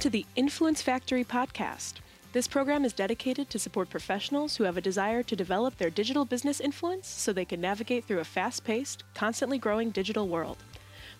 [0.00, 1.96] to the Influence Factory podcast.
[2.32, 6.24] This program is dedicated to support professionals who have a desire to develop their digital
[6.24, 10.56] business influence so they can navigate through a fast paced, constantly growing digital world.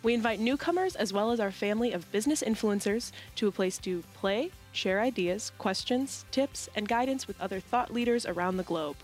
[0.03, 4.03] We invite newcomers as well as our family of business influencers to a place to
[4.15, 8.97] play, share ideas, questions, tips, and guidance with other thought leaders around the globe.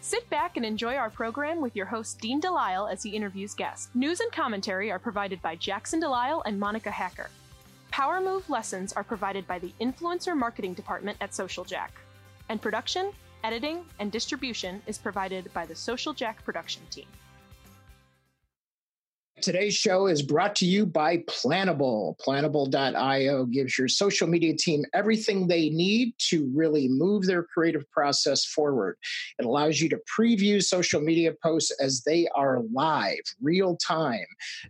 [0.00, 3.90] Sit back and enjoy our program with your host, Dean DeLisle, as he interviews guests.
[3.94, 7.30] News and commentary are provided by Jackson DeLisle and Monica Hacker.
[7.90, 11.92] Power Move lessons are provided by the Influencer Marketing Department at Social Jack.
[12.48, 13.12] And production,
[13.42, 17.06] editing, and distribution is provided by the Social Jack production team.
[19.42, 22.16] Today's show is brought to you by Planable.
[22.26, 28.46] Planable.io gives your social media team everything they need to really move their creative process
[28.46, 28.96] forward.
[29.38, 34.24] It allows you to preview social media posts as they are live, real time.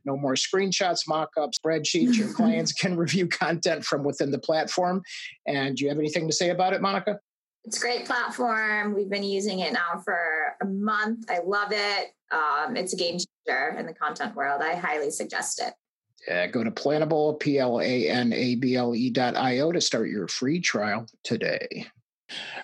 [0.05, 2.17] No more screenshots, mock ups, spreadsheets.
[2.17, 5.01] Your clients can review content from within the platform.
[5.47, 7.21] And do you have anything to say about it, Monica?
[7.67, 8.95] It's a great platform.
[8.95, 11.29] We've been using it now for a month.
[11.29, 12.13] I love it.
[12.31, 14.63] Um, it's a game changer in the content world.
[14.63, 15.75] I highly suggest it.
[16.29, 19.73] Yeah, go to Planable, P L A N A B L E dot I O
[19.73, 21.87] to start your free trial today.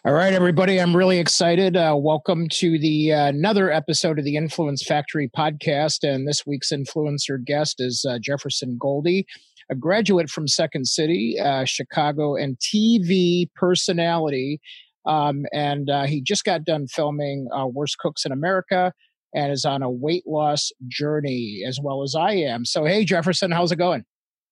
[0.04, 1.76] All right, everybody, I'm really excited.
[1.76, 6.08] Uh, welcome to the uh, another episode of the Influence Factory podcast.
[6.08, 9.26] And this week's influencer guest is uh, Jefferson Goldie,
[9.68, 14.60] a graduate from Second City, uh, Chicago, and TV personality
[15.04, 18.92] um, and uh, he just got done filming uh, Worst Cooks in America
[19.34, 22.64] and is on a weight loss journey as well as I am.
[22.64, 24.04] So, hey, Jefferson, how's it going?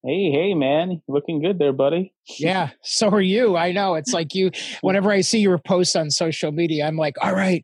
[0.03, 2.15] Hey, hey, man, looking good there, buddy.
[2.39, 3.57] yeah, so are you.
[3.57, 3.97] I know.
[3.97, 7.63] It's like you, whenever I see your posts on social media, I'm like, all right,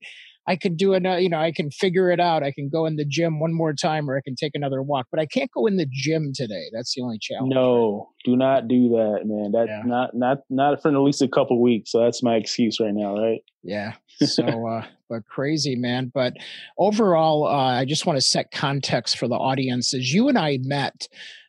[0.48, 2.42] I could do another, you know, I can figure it out.
[2.42, 5.06] I can go in the gym one more time or I can take another walk,
[5.10, 6.64] but I can't go in the gym today.
[6.72, 7.52] That's the only challenge.
[7.52, 9.50] No, do not do that, man.
[9.52, 9.82] That's yeah.
[9.84, 11.90] not, not, not for at least a couple weeks.
[11.90, 13.40] So that's my excuse right now, right?
[13.64, 13.94] Yeah.
[14.20, 16.12] So, uh, but crazy, man.
[16.14, 16.34] But
[16.78, 19.94] overall, uh, I just want to set context for the audience.
[19.94, 21.08] As you and I met,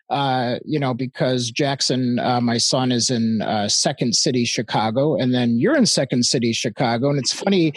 [0.09, 5.33] uh, you know, because Jackson, uh, my son, is in uh, Second City, Chicago, and
[5.33, 7.09] then you're in Second City, Chicago.
[7.09, 7.73] And it's funny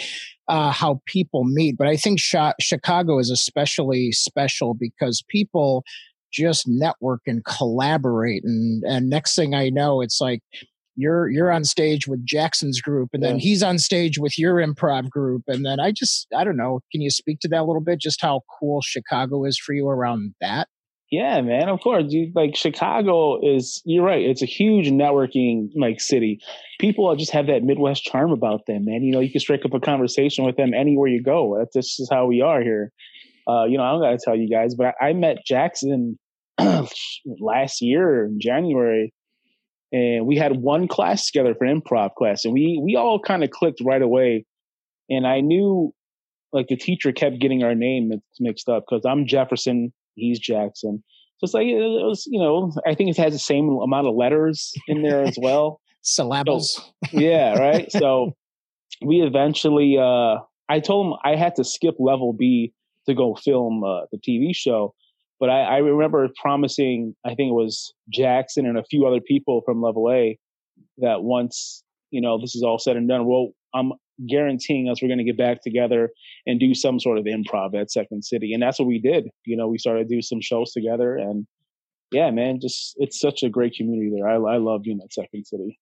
[0.50, 1.76] uh, how people meet.
[1.78, 5.84] But I think Chicago is especially special because people
[6.32, 8.42] just network and collaborate.
[8.44, 10.40] And, and next thing I know, it's like,
[10.96, 13.42] you're you're on stage with Jackson's group and then yeah.
[13.42, 17.00] he's on stage with your improv group and then I just I don't know can
[17.00, 20.34] you speak to that a little bit just how cool Chicago is for you around
[20.40, 20.68] that
[21.10, 22.14] yeah, man, of course.
[22.34, 24.24] Like Chicago is, you're right.
[24.24, 26.40] It's a huge networking like city.
[26.78, 29.02] People just have that Midwest charm about them, man.
[29.02, 31.58] You know, you can strike up a conversation with them anywhere you go.
[31.58, 32.92] That's just how we are here.
[33.48, 36.16] Uh, you know, I don't got to tell you guys, but I, I met Jackson
[37.26, 39.12] last year in January,
[39.92, 43.50] and we had one class together for improv class, and we we all kind of
[43.50, 44.44] clicked right away.
[45.08, 45.92] And I knew,
[46.52, 51.02] like, the teacher kept getting our name mixed up because I'm Jefferson he's Jackson.
[51.38, 54.14] So it's like it was, you know, I think it has the same amount of
[54.14, 55.80] letters in there as well.
[56.02, 56.74] Syllables.
[57.10, 57.90] So, yeah, right.
[57.92, 58.34] so
[59.02, 60.38] we eventually, uh,
[60.68, 62.72] I told him I had to skip level B
[63.06, 64.94] to go film uh, the TV show.
[65.38, 69.62] But I, I remember promising, I think it was Jackson and a few other people
[69.64, 70.38] from level A
[70.98, 73.92] that once, you know, this is all said and done, well, I'm
[74.28, 76.10] guaranteeing us we're going to get back together
[76.46, 78.52] and do some sort of improv at Second City.
[78.52, 79.28] And that's what we did.
[79.44, 81.46] You know, we started to do some shows together and
[82.12, 84.28] yeah, man, just it's such a great community there.
[84.28, 85.78] I, I love being at Second City.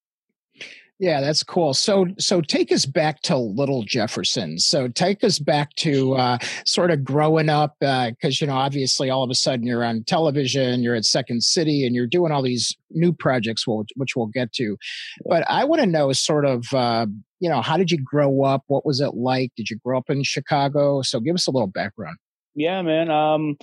[1.01, 1.75] Yeah, that's cool.
[1.75, 4.59] So, so take us back to Little Jefferson.
[4.59, 9.09] So, take us back to uh, sort of growing up, because uh, you know, obviously,
[9.09, 12.43] all of a sudden you're on television, you're at Second City, and you're doing all
[12.43, 14.77] these new projects, which, we'll get to.
[15.25, 17.07] But I want to know, sort of, uh,
[17.39, 18.65] you know, how did you grow up?
[18.67, 19.53] What was it like?
[19.57, 21.03] Did you grow up in Chicago?
[21.03, 22.17] So, give us a little background.
[22.57, 23.09] Yeah, man.
[23.09, 23.57] Um,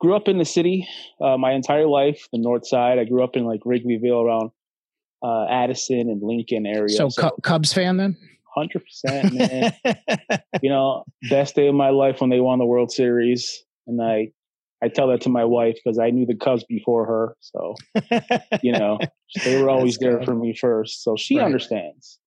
[0.00, 0.88] grew up in the city
[1.20, 2.98] uh, my entire life, the North Side.
[2.98, 4.50] I grew up in like Wrigleyville, around
[5.22, 6.96] uh, Addison and Lincoln area.
[6.96, 8.16] So, so Cubs fan then?
[8.54, 9.72] Hundred percent, man.
[10.62, 14.28] you know, best day of my life when they won the World Series, and I,
[14.82, 17.36] I tell that to my wife because I knew the Cubs before her.
[17.40, 17.74] So,
[18.62, 18.98] you know,
[19.44, 21.46] they were always there for me first, so she right.
[21.46, 22.18] understands.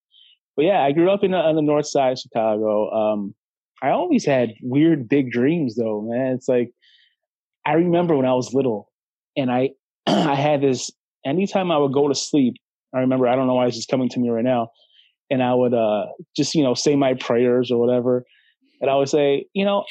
[0.56, 2.90] But yeah, I grew up in on the north side of Chicago.
[2.90, 3.34] Um,
[3.82, 6.32] I always had weird big dreams, though, man.
[6.32, 6.72] It's like
[7.66, 8.90] I remember when I was little,
[9.36, 9.70] and I,
[10.06, 10.90] I had this.
[11.24, 12.54] Anytime I would go to sleep,
[12.94, 14.70] I remember, I don't know why it's just coming to me right now.
[15.30, 16.06] And I would uh,
[16.36, 18.24] just, you know, say my prayers or whatever.
[18.80, 19.84] And I would say, you know,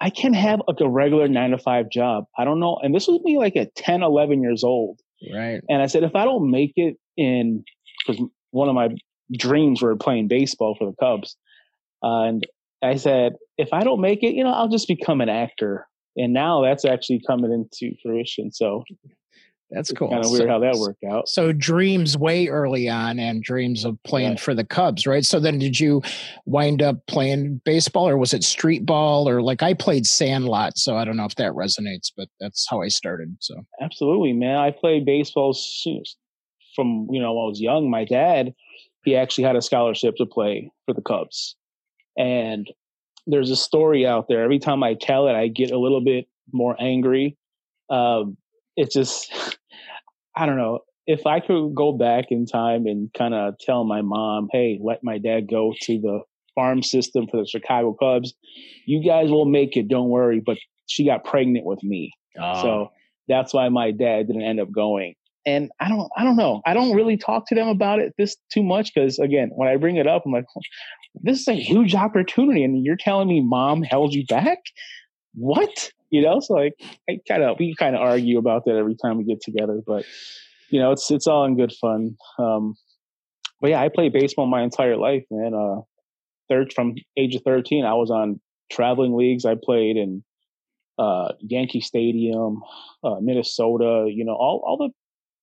[0.00, 2.24] I can't have like a regular nine to five job.
[2.38, 2.78] I don't know.
[2.82, 5.00] And this was me like at 10, 11 years old.
[5.32, 5.60] Right.
[5.68, 7.64] And I said, if I don't make it in,
[8.06, 8.22] because
[8.52, 8.88] one of my
[9.36, 11.36] dreams were playing baseball for the Cubs.
[12.02, 12.46] Uh, and
[12.82, 15.86] I said, if I don't make it, you know, I'll just become an actor.
[16.16, 18.52] And now that's actually coming into fruition.
[18.52, 18.84] So
[19.70, 20.08] that's cool.
[20.08, 21.28] Kind of weird so, how that worked out.
[21.28, 25.24] So dreams way early on, and dreams of playing for the Cubs, right?
[25.24, 26.02] So then, did you
[26.44, 30.76] wind up playing baseball, or was it street ball, or like I played Sandlot?
[30.76, 33.36] So I don't know if that resonates, but that's how I started.
[33.40, 34.56] So absolutely, man.
[34.56, 35.56] I played baseball
[36.74, 37.88] from you know when I was young.
[37.90, 38.52] My dad,
[39.04, 41.54] he actually had a scholarship to play for the Cubs,
[42.18, 42.66] and
[43.28, 44.42] there's a story out there.
[44.42, 47.36] Every time I tell it, I get a little bit more angry.
[47.88, 48.36] Um,
[48.76, 49.58] it's just
[50.40, 50.80] I don't know.
[51.06, 55.04] If I could go back in time and kind of tell my mom, hey, let
[55.04, 56.20] my dad go to the
[56.54, 58.32] farm system for the Chicago Cubs,
[58.86, 60.40] you guys will make it, don't worry.
[60.44, 60.56] But
[60.86, 62.12] she got pregnant with me.
[62.40, 62.62] Oh.
[62.62, 62.88] So ah.
[63.28, 65.14] that's why my dad didn't end up going.
[65.44, 66.62] And I don't I don't know.
[66.64, 69.76] I don't really talk to them about it this too much because again, when I
[69.76, 70.44] bring it up, I'm like,
[71.22, 74.58] this is a huge opportunity, and you're telling me mom held you back?
[75.34, 75.92] What?
[76.10, 76.74] you know, so like
[77.08, 80.04] I kind of we kind of argue about that every time we get together, but
[80.68, 82.16] you know, it's it's all in good fun.
[82.38, 82.74] Um,
[83.60, 85.54] but yeah, I played baseball my entire life, man.
[85.54, 85.82] Uh,
[86.48, 88.40] third from age of thirteen, I was on
[88.70, 89.44] traveling leagues.
[89.44, 90.24] I played in
[90.98, 92.62] uh, Yankee Stadium,
[93.04, 94.10] uh, Minnesota.
[94.12, 94.90] You know, all all the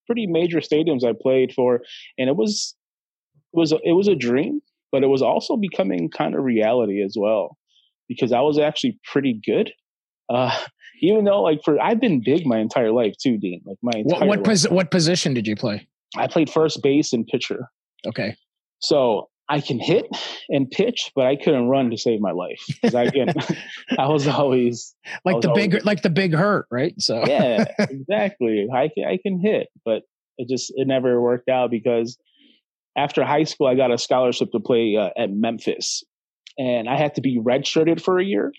[0.06, 1.82] pretty major stadiums I played for,
[2.18, 2.76] and it was
[3.54, 4.60] it was it was a dream,
[4.92, 7.58] but it was also becoming kind of reality as well
[8.08, 9.72] because I was actually pretty good
[10.30, 10.56] uh,
[11.02, 13.62] even though like for I've been big my entire life too, Dean.
[13.66, 15.88] Like my what what, pos- what position did you play?
[16.16, 17.70] I played first base and pitcher.
[18.06, 18.36] Okay.
[18.80, 20.06] So I can hit
[20.50, 22.62] and pitch, but I couldn't run to save my life.
[22.68, 23.34] because I, again,
[23.98, 26.94] I was always like was the always, big, like the big hurt, right?
[27.00, 28.68] So yeah, exactly.
[28.74, 30.04] I can, I can hit, but
[30.38, 32.18] it just it never worked out because
[32.98, 36.04] after high school, I got a scholarship to play uh, at Memphis,
[36.58, 38.52] and I had to be redshirted for a year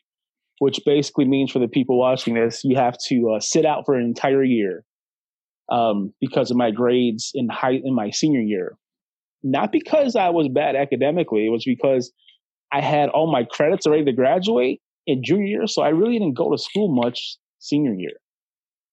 [0.58, 3.94] which basically means for the people watching this, you have to uh, sit out for
[3.94, 4.84] an entire year
[5.70, 8.76] um, because of my grades in high in my senior year.
[9.42, 12.12] Not because I was bad academically, it was because
[12.72, 16.36] I had all my credits ready to graduate in junior year, so I really didn't
[16.36, 18.16] go to school much senior year.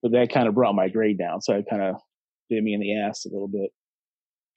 [0.03, 1.95] But that kind of brought my grade down, so it kind of
[2.49, 3.71] bit me in the ass a little bit.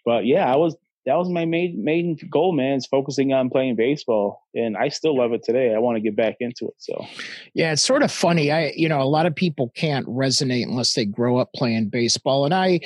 [0.05, 0.77] But yeah, I was
[1.09, 2.77] that was my main main goal, man.
[2.77, 5.75] Is focusing on playing baseball, and I still love it today.
[5.75, 6.75] I want to get back into it.
[6.77, 7.07] So,
[7.55, 8.53] yeah, it's sort of funny.
[8.53, 12.45] I, you know, a lot of people can't resonate unless they grow up playing baseball,
[12.45, 12.81] and I,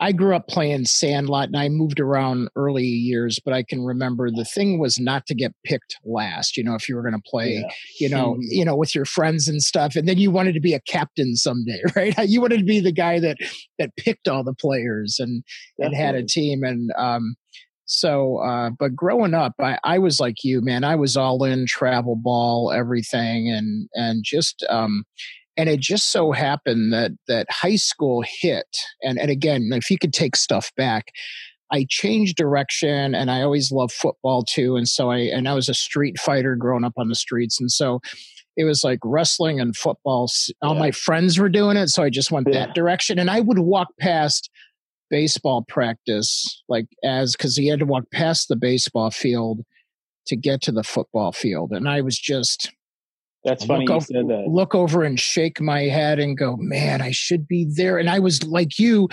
[0.00, 4.30] I grew up playing Sandlot, and I moved around early years, but I can remember
[4.30, 6.56] the thing was not to get picked last.
[6.56, 7.68] You know, if you were going to play, yeah.
[8.00, 10.72] you know, you know, with your friends and stuff, and then you wanted to be
[10.72, 12.16] a captain someday, right?
[12.26, 13.36] You wanted to be the guy that
[13.78, 15.44] that picked all the players and
[15.78, 17.36] and had a team, and um,
[17.86, 20.82] so, uh, but growing up, I, I was like you, man.
[20.82, 25.04] I was all in travel ball, everything, and and just um,
[25.56, 28.66] and it just so happened that that high school hit,
[29.02, 31.12] and and again, if you could take stuff back,
[31.70, 35.68] I changed direction, and I always loved football too, and so I and I was
[35.68, 38.00] a street fighter growing up on the streets, and so
[38.56, 40.28] it was like wrestling and football.
[40.60, 40.80] All yeah.
[40.80, 42.66] my friends were doing it, so I just went yeah.
[42.66, 44.50] that direction, and I would walk past
[45.10, 49.60] baseball practice, like as because he had to walk past the baseball field
[50.26, 52.72] to get to the football field, and I was just
[53.46, 53.86] that's funny.
[53.86, 57.96] Look, over, look over and shake my head and go, man, I should be there.
[57.96, 59.08] And I was like you,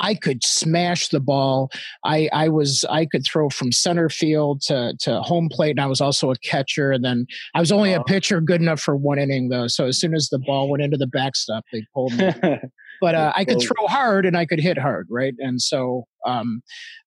[0.00, 1.70] I could smash the ball.
[2.04, 5.86] I I was I could throw from center field to to home plate, and I
[5.86, 6.90] was also a catcher.
[6.90, 8.04] And then I was only a uh-huh.
[8.08, 9.68] pitcher, good enough for one inning though.
[9.68, 12.34] So as soon as the ball went into the backstop, they pulled me.
[13.00, 15.34] but uh, I could throw hard and I could hit hard, right?
[15.38, 16.62] And so, um,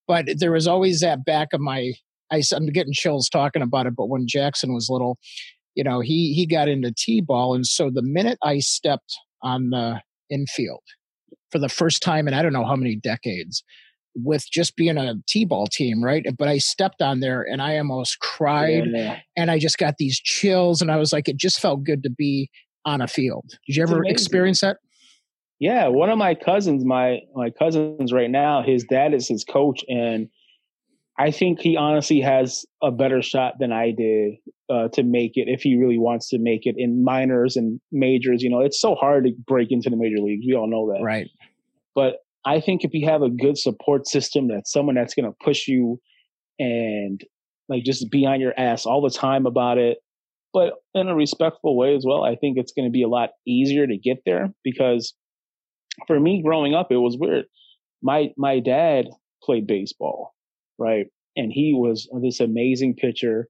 [0.07, 1.93] but there was always that back of my.
[2.31, 5.17] I, I'm getting chills talking about it, but when Jackson was little,
[5.73, 10.01] you know, he he got into t-ball, and so the minute I stepped on the
[10.29, 10.83] infield
[11.51, 13.63] for the first time in I don't know how many decades,
[14.15, 16.23] with just being a t-ball team, right?
[16.37, 20.19] But I stepped on there and I almost cried, yeah, and I just got these
[20.19, 22.49] chills, and I was like, it just felt good to be
[22.85, 23.45] on a field.
[23.67, 24.77] Did you ever experience that?
[25.59, 29.83] Yeah, one of my cousins, my my cousins right now, his dad is his coach,
[29.89, 30.29] and
[31.17, 34.35] I think he honestly has a better shot than I did
[34.69, 38.41] uh, to make it if he really wants to make it in minors and majors.
[38.41, 40.45] You know, it's so hard to break into the major leagues.
[40.47, 41.27] We all know that, right?
[41.93, 45.35] But I think if you have a good support system, that's someone that's going to
[45.43, 45.99] push you
[46.57, 47.21] and
[47.67, 49.97] like just be on your ass all the time about it,
[50.53, 52.23] but in a respectful way as well.
[52.23, 55.13] I think it's going to be a lot easier to get there because
[56.07, 57.45] for me growing up, it was weird.
[58.01, 59.07] my my dad
[59.43, 60.33] played baseball,
[60.77, 61.07] right?
[61.35, 63.47] And he was this amazing pitcher.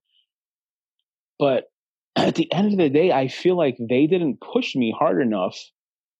[1.38, 1.66] But
[2.16, 5.58] at the end of the day, I feel like they didn't push me hard enough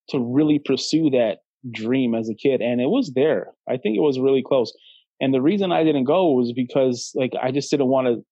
[0.08, 1.38] to really pursue that
[1.70, 2.60] dream as a kid.
[2.60, 3.52] And it was there.
[3.68, 4.72] I think it was really close.
[5.20, 8.24] And the reason I didn't go was because like I just didn't want to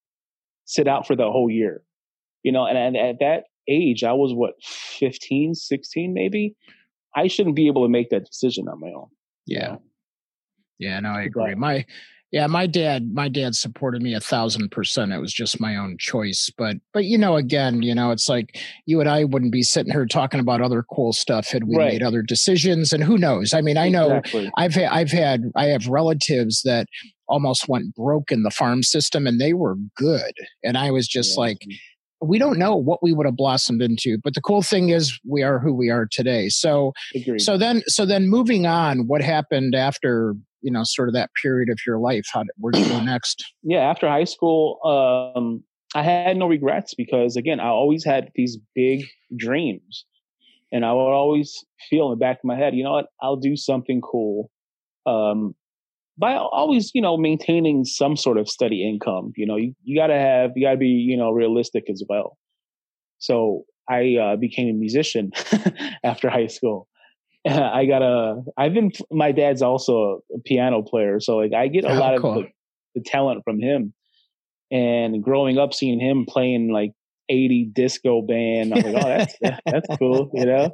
[0.64, 1.82] sit out for the whole year.
[2.42, 6.56] You know, and, and at that age, I was what, 15, 16 maybe?
[7.14, 9.08] I shouldn't be able to make that decision on my own.
[9.46, 9.76] Yeah.
[10.78, 11.54] Yeah, no, I agree.
[11.54, 11.84] My
[12.30, 15.12] yeah, my dad, my dad supported me a thousand percent.
[15.12, 16.50] It was just my own choice.
[16.58, 19.92] But, but you know, again, you know, it's like you and I wouldn't be sitting
[19.92, 21.92] here talking about other cool stuff had we right.
[21.92, 22.92] made other decisions.
[22.92, 23.54] And who knows?
[23.54, 24.50] I mean, I know exactly.
[24.58, 26.86] I've had, I've had, I have relatives that
[27.28, 31.36] almost went broke in the farm system, and they were good, and I was just
[31.36, 31.40] yeah.
[31.40, 31.58] like.
[31.58, 31.76] Mm.
[32.20, 35.42] We don't know what we would have blossomed into, but the cool thing is we
[35.42, 36.48] are who we are today.
[36.48, 37.40] So, Agreed.
[37.40, 41.68] so then, so then moving on, what happened after you know sort of that period
[41.70, 45.62] of your life how where did you go next yeah after high school um
[45.94, 49.04] i had no regrets because again i always had these big
[49.36, 50.04] dreams
[50.72, 53.36] and i would always feel in the back of my head you know what i'll
[53.36, 54.50] do something cool
[55.06, 55.54] um
[56.18, 60.18] by always you know maintaining some sort of steady income you know you, you gotta
[60.18, 62.36] have you gotta be you know realistic as well
[63.18, 65.30] so i uh, became a musician
[66.04, 66.88] after high school
[67.48, 68.42] I got a.
[68.56, 68.90] I've been.
[69.10, 72.38] My dad's also a piano player, so like I get a oh, lot cool.
[72.38, 73.94] of the, the, talent from him.
[74.70, 76.92] And growing up, seeing him playing like
[77.28, 79.34] eighty disco band, I'm like, oh, that's
[79.66, 80.70] that's cool, you know.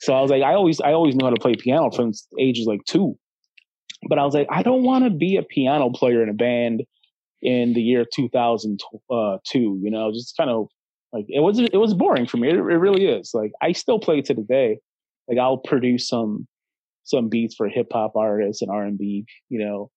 [0.00, 2.66] So I was like, I always I always knew how to play piano from ages
[2.66, 3.18] like two,
[4.08, 6.82] but I was like, I don't want to be a piano player in a band
[7.40, 8.86] in the year 2002.
[9.10, 10.68] Uh, you know, just kind of
[11.12, 12.48] like it was it was boring for me.
[12.48, 13.32] It, it really is.
[13.34, 14.78] Like I still play to the day
[15.28, 16.46] like I'll produce some
[17.04, 19.90] some beats for hip hop artists and R and B, you know,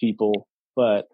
[0.00, 0.48] people.
[0.74, 1.06] But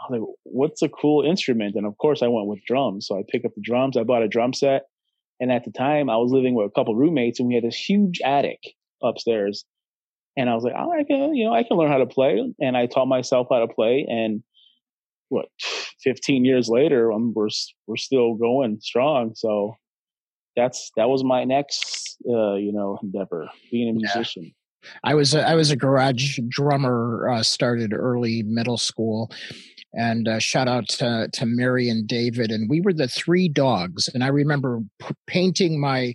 [0.00, 1.76] I was like, what's a cool instrument?
[1.76, 3.06] And of course, I went with drums.
[3.06, 3.96] So I picked up the drums.
[3.96, 4.82] I bought a drum set,
[5.40, 7.76] and at the time, I was living with a couple roommates, and we had this
[7.76, 8.60] huge attic
[9.02, 9.64] upstairs.
[10.38, 12.40] And I was like, oh, I can, you know, I can learn how to play.
[12.60, 14.06] And I taught myself how to play.
[14.08, 14.44] And
[15.30, 15.46] what,
[16.04, 17.48] 15 years later, I'm, we're
[17.88, 19.32] we're still going strong.
[19.34, 19.74] So
[20.54, 24.44] that's that was my next uh, you know endeavor, being a musician.
[24.44, 24.90] Yeah.
[25.02, 27.28] I was a, I was a garage drummer.
[27.28, 29.32] Uh, started early middle school,
[29.92, 32.52] and uh, shout out to to Mary and David.
[32.52, 34.08] And we were the three dogs.
[34.14, 36.14] And I remember p- painting my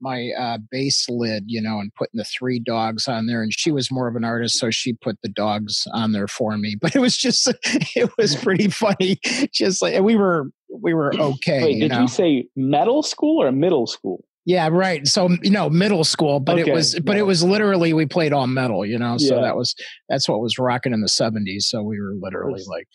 [0.00, 3.42] my uh, bass lid, you know, and putting the three dogs on there.
[3.42, 6.56] And she was more of an artist, so she put the dogs on there for
[6.56, 6.76] me.
[6.80, 9.18] But it was just, it was pretty funny.
[9.52, 11.62] Just like we were, we were okay.
[11.62, 12.02] Wait, did know?
[12.02, 14.24] you say middle school or middle school?
[14.44, 15.06] Yeah, right.
[15.06, 16.70] So you know, middle school, but okay.
[16.70, 18.86] it was, but it was literally we played all metal.
[18.86, 19.42] You know, so yeah.
[19.42, 19.74] that was
[20.08, 21.62] that's what was rocking in the '70s.
[21.62, 22.88] So we were literally like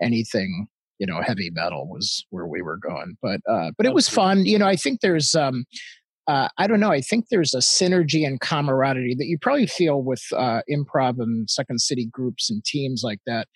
[0.00, 0.68] anything
[1.02, 4.46] you know heavy metal was where we were going but uh but it was fun
[4.46, 5.64] you know i think there's um
[6.26, 6.92] uh, I don't know.
[6.92, 11.50] I think there's a synergy and camaraderie that you probably feel with uh, improv and
[11.50, 13.48] Second City groups and teams like that,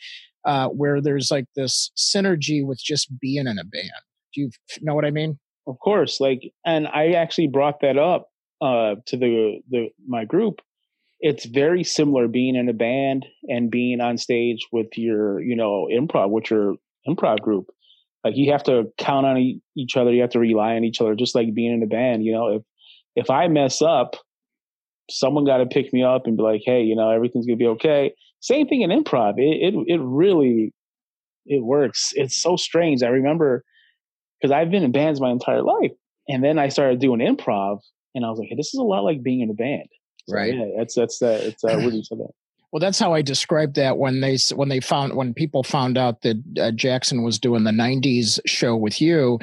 [0.44, 3.90] uh, where there's like this synergy with just being in a band.
[4.34, 4.50] Do you
[4.82, 5.38] know what I mean?
[5.66, 6.20] Of course.
[6.20, 8.28] Like, and I actually brought that up
[8.60, 10.60] uh, to the the my group.
[11.20, 15.88] It's very similar being in a band and being on stage with your, you know,
[15.90, 16.74] improv, with your
[17.08, 17.70] improv group
[18.26, 20.12] like you have to count on each other.
[20.12, 22.56] You have to rely on each other just like being in a band you know?
[22.56, 22.62] If
[23.14, 24.16] if i mess up
[25.08, 27.66] someone got to pick me up and be like hey you know everything's gonna be
[27.66, 28.12] okay.
[28.40, 29.34] Same thing in improv.
[29.38, 30.72] It it, it really
[31.46, 32.12] it works.
[32.14, 33.02] It's so strange.
[33.02, 33.64] I remember
[34.40, 35.92] because i've been in bands my entire life
[36.28, 37.80] and then i started doing improv
[38.14, 39.88] and i was like hey, this is a lot like being in a band.
[40.28, 40.54] So, right.
[40.54, 42.32] yeah that's that's uh, it's uh, what you said that
[42.76, 46.20] well, that's how I described that when they when they found when people found out
[46.20, 49.38] that uh, Jackson was doing the '90s show with you,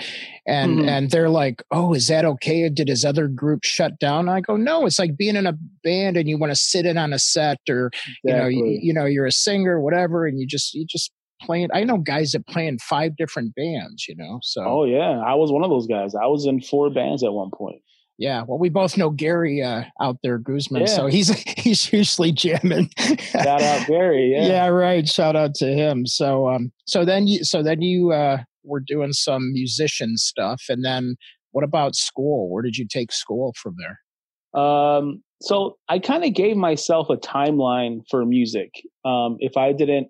[0.46, 0.88] and mm-hmm.
[0.88, 2.70] and they're like, "Oh, is that okay?
[2.70, 6.16] Did his other group shut down?" I go, "No, it's like being in a band
[6.16, 8.22] and you want to sit in on a set, or exactly.
[8.24, 11.12] you know, you, you know, you're a singer, whatever, and you just you just
[11.42, 11.70] playing.
[11.74, 14.42] I know guys that play in five different bands, you know.
[14.44, 16.13] So oh yeah, I was one of those guys.
[16.13, 17.82] I was in four bands at one point.
[18.17, 20.82] Yeah, well, we both know Gary uh, out there, Guzman.
[20.82, 20.88] Yeah.
[20.88, 22.89] So he's he's usually jamming.
[23.17, 24.32] Shout out Gary.
[24.36, 24.48] Yeah.
[24.48, 25.08] yeah, right.
[25.08, 26.05] Shout out to him.
[26.05, 30.86] So um, so then you so then you uh, were doing some musician stuff, and
[30.86, 31.15] then
[31.51, 32.50] what about school?
[32.51, 34.62] Where did you take school from there?
[34.62, 38.70] Um, so I kind of gave myself a timeline for music.
[39.03, 40.10] Um, if I didn't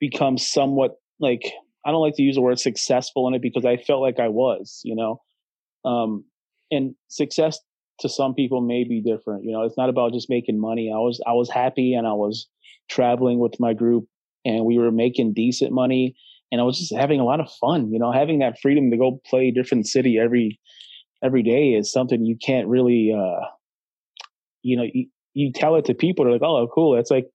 [0.00, 1.52] become somewhat like
[1.84, 4.28] I don't like to use the word successful in it because I felt like I
[4.28, 5.22] was, you know.
[5.88, 6.24] Um,
[6.70, 7.58] and success
[8.00, 9.44] to some people may be different.
[9.44, 10.92] You know, it's not about just making money.
[10.94, 12.46] I was I was happy and I was
[12.88, 14.06] traveling with my group
[14.44, 16.14] and we were making decent money
[16.52, 17.90] and I was just having a lot of fun.
[17.92, 20.60] You know, having that freedom to go play different city every
[21.24, 23.46] every day is something you can't really uh
[24.62, 27.26] you know, you, you tell it to people they're like, "Oh, cool." It's like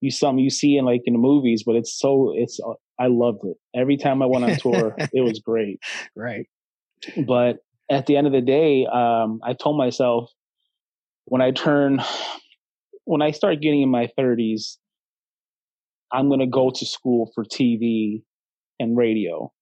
[0.00, 3.06] you something you see in like in the movies, but it's so it's uh, I
[3.06, 3.56] loved it.
[3.74, 5.78] Every time I went on tour, it was great.
[6.16, 6.46] Right.
[7.26, 7.58] But
[7.90, 10.30] at the end of the day, um, I told myself
[11.24, 12.02] when I turn,
[13.04, 14.76] when I start getting in my 30s,
[16.12, 18.22] I'm going to go to school for TV
[18.78, 19.52] and radio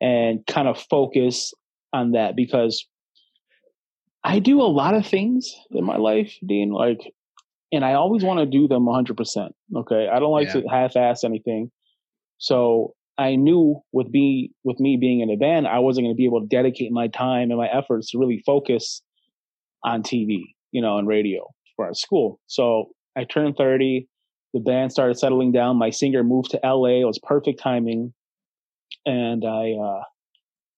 [0.00, 1.52] and kind of focus
[1.92, 2.86] on that because
[4.24, 7.12] I do a lot of things in my life, Dean, like,
[7.72, 9.50] and I always want to do them 100%.
[9.76, 10.08] Okay.
[10.08, 10.60] I don't like yeah.
[10.60, 11.70] to half ass anything.
[12.38, 16.16] So I knew with me with me being in a band, I wasn't going to
[16.16, 19.02] be able to dedicate my time and my efforts to really focus
[19.84, 21.44] on TV, you know, and radio
[21.74, 22.40] for our school.
[22.46, 24.06] So I turned 30.
[24.54, 25.76] The band started settling down.
[25.76, 27.00] My singer moved to LA.
[27.00, 28.14] It was perfect timing,
[29.04, 30.02] and I uh,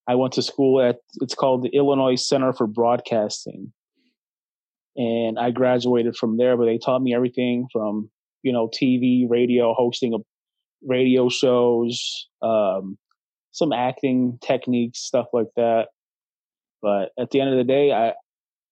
[0.08, 3.72] I went to school at it's called the Illinois Center for Broadcasting,
[4.96, 6.56] and I graduated from there.
[6.56, 8.10] But they taught me everything from
[8.42, 10.18] you know TV, radio, hosting a
[10.86, 12.98] radio shows, um,
[13.52, 15.88] some acting techniques, stuff like that.
[16.82, 18.14] But at the end of the day, I,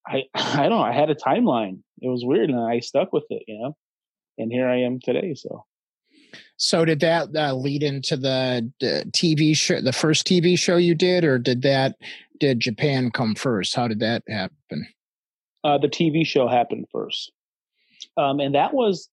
[0.06, 0.82] I, I don't know.
[0.82, 1.80] I had a timeline.
[2.00, 3.76] It was weird, and I stuck with it, you know.
[4.38, 5.34] And here I am today.
[5.34, 5.64] So.
[6.56, 10.94] So did that uh, lead into the, the TV show, the first TV show you
[10.94, 11.96] did, or did that
[12.38, 13.74] did Japan come first?
[13.74, 14.86] How did that happen?
[15.64, 17.32] Uh, the TV show happened first,
[18.16, 19.08] um, and that was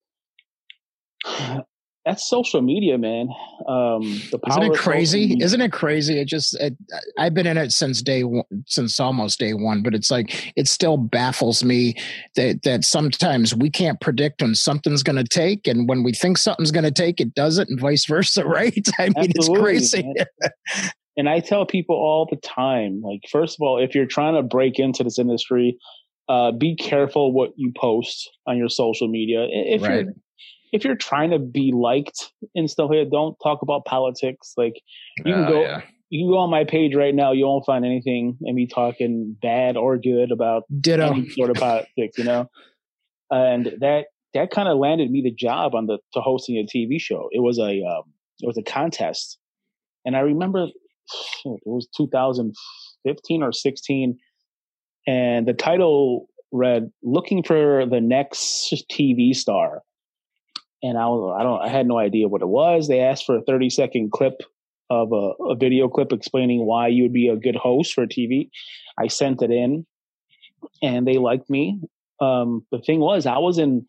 [2.06, 3.30] that's social media, man.
[3.68, 5.38] Um, the power Isn't it crazy?
[5.42, 6.20] Isn't it crazy?
[6.20, 6.78] It just it,
[7.18, 10.68] I've been in it since day one, since almost day one, but it's like it
[10.68, 11.96] still baffles me
[12.36, 16.38] that that sometimes we can't predict when something's going to take, and when we think
[16.38, 18.88] something's going to take, it doesn't, and vice versa, right?
[19.00, 20.14] I mean, Absolutely, it's crazy.
[21.18, 24.44] and I tell people all the time, like, first of all, if you're trying to
[24.44, 25.76] break into this industry,
[26.30, 29.48] uh, be careful what you post on your social media.
[29.50, 30.06] If right.
[30.06, 30.14] you're
[30.76, 34.54] if you're trying to be liked and stuff here, don't talk about politics.
[34.58, 34.82] Like
[35.18, 35.82] you can uh, go yeah.
[36.10, 39.38] you can go on my page right now, you won't find anything and me talking
[39.42, 41.12] bad or good about Ditto.
[41.12, 42.50] any sort of politics, you know?
[43.32, 47.00] And that that kind of landed me the job on the to hosting a TV
[47.00, 47.30] show.
[47.32, 48.04] It was a um,
[48.42, 49.40] it was a contest.
[50.04, 50.68] And I remember
[51.46, 54.18] it was 2015 or 16
[55.08, 59.82] and the title read looking for the next TV star
[60.86, 62.88] and I was I don't I had no idea what it was.
[62.88, 64.42] They asked for a 30 second clip
[64.90, 68.50] of a, a video clip explaining why you would be a good host for TV.
[69.00, 69.86] I sent it in,
[70.84, 71.82] and they liked me.
[72.22, 73.88] Um, the thing was, I was in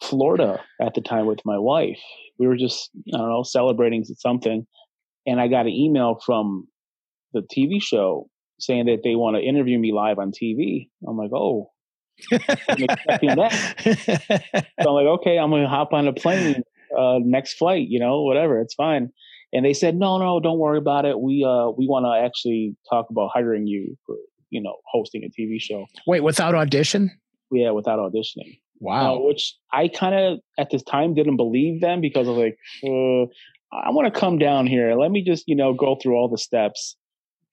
[0.00, 2.00] Florida at the time with my wife.
[2.38, 4.64] We were just I don't know celebrating something,
[5.26, 6.68] and I got an email from
[7.32, 8.28] the TV show
[8.60, 10.88] saying that they want to interview me live on TV.
[11.06, 11.72] I'm like, oh,
[12.30, 14.62] expecting that.
[14.82, 16.62] so I'm like, okay, I'm gonna hop on a plane,
[16.96, 19.10] uh, next flight, you know, whatever, it's fine.
[19.52, 21.20] And they said, no, no, don't worry about it.
[21.20, 24.16] We uh we want to actually talk about hiring you for
[24.50, 25.86] you know hosting a TV show.
[26.06, 27.10] Wait, without audition?
[27.50, 28.58] Yeah, without auditioning.
[28.80, 29.16] Wow.
[29.16, 32.58] Uh, which I kind of at this time didn't believe them because I was like,
[32.84, 33.30] uh,
[33.72, 34.94] I want to come down here.
[34.94, 36.96] Let me just you know go through all the steps.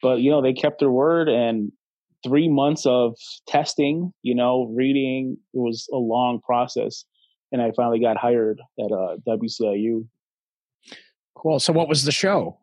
[0.02, 1.72] But you know they kept their word, and
[2.24, 3.16] three months of
[3.48, 5.38] testing, you know, reading.
[5.54, 7.06] It was a long process.
[7.52, 10.06] And I finally got hired at uh, WCIU.
[11.36, 11.60] Cool.
[11.60, 12.60] So, what was the show?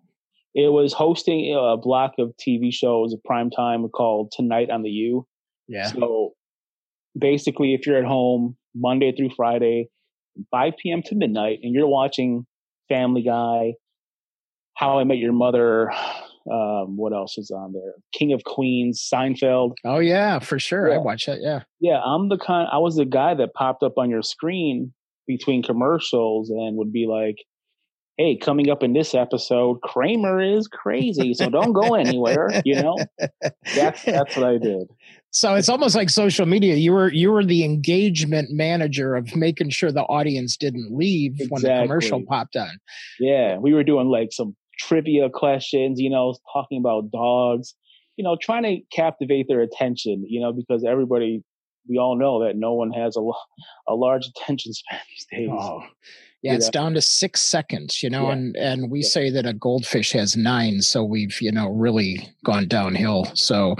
[0.54, 4.90] It was hosting a block of TV shows at prime time called Tonight on the
[4.90, 5.26] U.
[5.66, 5.88] Yeah.
[5.88, 6.34] So,
[7.18, 9.88] basically, if you're at home Monday through Friday,
[10.50, 11.02] 5 p.m.
[11.06, 12.46] to midnight, and you're watching
[12.88, 13.74] Family Guy,
[14.74, 15.90] How I Met Your Mother,
[16.50, 17.94] um, what else is on there?
[18.12, 19.72] King of Queens, Seinfeld.
[19.84, 20.88] Oh yeah, for sure.
[20.88, 20.96] Yeah.
[20.96, 21.40] I watch that.
[21.40, 21.62] Yeah.
[21.80, 22.68] Yeah, I'm the kind.
[22.70, 24.92] I was the guy that popped up on your screen
[25.26, 27.36] between commercials and would be like,
[28.16, 32.96] "Hey, coming up in this episode, Kramer is crazy, so don't go anywhere." You know,
[33.74, 34.88] that's that's what I did.
[35.32, 36.76] So it's almost like social media.
[36.76, 41.48] You were you were the engagement manager of making sure the audience didn't leave exactly.
[41.50, 42.78] when the commercial popped on.
[43.18, 47.74] Yeah, we were doing like some trivia questions, you know, talking about dogs,
[48.16, 51.42] you know, trying to captivate their attention, you know, because everybody,
[51.88, 53.20] we all know that no one has a,
[53.88, 55.50] a large attention span these days.
[55.52, 55.82] Oh.
[56.42, 58.34] Yeah, it's down to six seconds, you know, yeah.
[58.34, 59.08] and and we yeah.
[59.08, 63.26] say that a goldfish has nine, so we've you know really gone downhill.
[63.34, 63.74] So,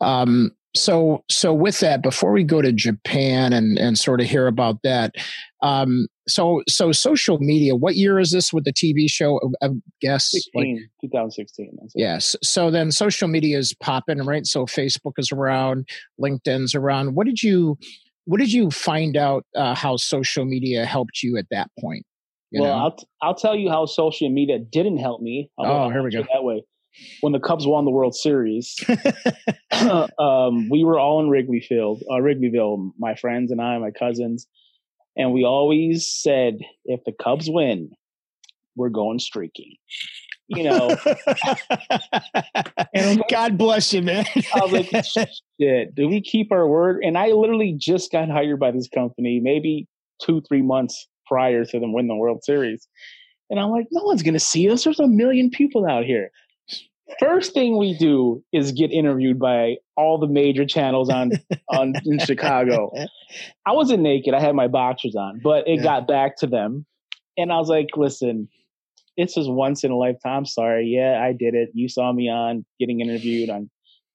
[0.00, 4.46] um, so so with that, before we go to Japan and and sort of hear
[4.46, 5.14] about that,
[5.62, 7.74] um, so so social media.
[7.74, 9.40] What year is this with the TV show?
[9.62, 9.68] I
[10.00, 11.76] guess 16, like, 2016.
[11.94, 12.36] Yes.
[12.42, 14.46] So then social media is popping, right?
[14.46, 15.88] So Facebook is around,
[16.20, 17.14] LinkedIn's around.
[17.14, 17.78] What did you
[18.26, 22.04] what did you find out uh, how social media helped you at that point?
[22.52, 22.84] well, know?
[22.84, 25.50] I'll t- I'll tell you how social media didn't help me.
[25.58, 26.22] I'll, oh, here we go.
[26.32, 26.64] That way,
[27.20, 28.76] when the Cubs won the World Series,
[30.18, 34.46] um, we were all in Wrigley Field, uh, Wrigleyville, my friends and I, my cousins,
[35.16, 37.90] and we always said, if the Cubs win,
[38.76, 39.76] we're going streaking.
[40.48, 40.96] You know,
[42.94, 44.24] and God bless you, man.
[44.54, 47.02] I was like, shit, do we keep our word?
[47.02, 49.88] And I literally just got hired by this company, maybe
[50.22, 52.86] two, three months prior to them win the World Series.
[53.50, 54.84] And I'm like, no one's going to see us.
[54.84, 56.30] There's a million people out here.
[57.20, 61.32] First thing we do is get interviewed by all the major channels on
[61.68, 62.90] on in Chicago.
[63.64, 65.82] I wasn't naked; I had my boxers on, but it yeah.
[65.82, 66.84] got back to them,
[67.36, 68.48] and I was like, "Listen,
[69.16, 70.46] this is once in a lifetime.
[70.46, 71.70] Sorry, yeah, I did it.
[71.74, 73.70] You saw me on getting interviewed on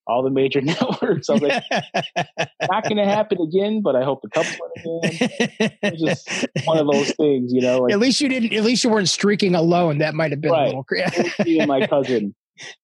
[0.06, 1.28] all the major networks.
[1.28, 1.64] I was like,
[2.70, 5.72] not going to happen again, but I hope the Cubs win again.
[5.82, 7.80] It's just one of those things, you know.
[7.80, 8.52] Like, at least you didn't.
[8.52, 9.98] At least you weren't streaking alone.
[9.98, 10.74] That might have been right.
[10.74, 11.44] a little.
[11.44, 12.34] me and my cousin.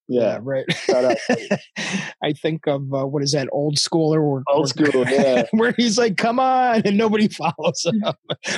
[0.09, 0.65] Yeah, yeah right.
[2.23, 4.27] I think of uh, what is that old schooler?
[4.27, 5.45] Where, old school, yeah.
[5.53, 8.03] where he's like, "Come on," and nobody follows him.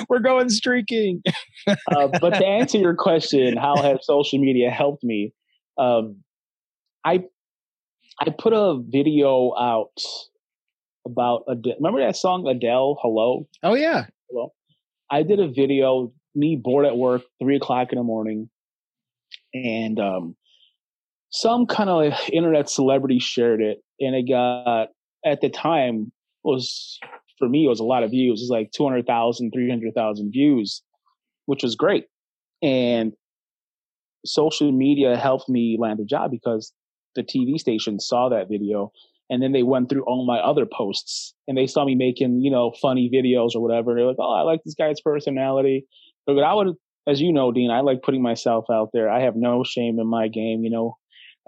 [0.08, 1.22] We're going streaking.
[1.66, 5.32] uh, but to answer your question, how has social media helped me?
[5.78, 6.22] Um,
[7.04, 7.24] I
[8.20, 9.98] I put a video out
[11.06, 11.74] about Adele.
[11.78, 13.48] Remember that song Adele, Hello?
[13.62, 14.06] Oh yeah.
[14.28, 14.52] Hello.
[15.10, 18.48] I did a video, me bored at work, three o'clock in the morning,
[19.52, 20.36] and um,
[21.30, 24.88] some kind of internet celebrity shared it, and it got
[25.24, 26.12] at the time
[26.42, 26.98] was
[27.38, 28.40] for me it was a lot of views.
[28.40, 30.82] It was like 200,000, 300,000 views,
[31.46, 32.06] which was great.
[32.62, 33.12] And
[34.24, 36.72] social media helped me land a job because
[37.16, 38.92] the TV station saw that video
[39.30, 42.50] and then they went through all my other posts and they saw me making, you
[42.50, 43.94] know, funny videos or whatever.
[43.94, 45.86] They're like, oh, I like this guy's personality.
[46.26, 46.74] But I would,
[47.06, 49.08] as you know, Dean, I like putting myself out there.
[49.08, 50.62] I have no shame in my game.
[50.62, 50.96] You know,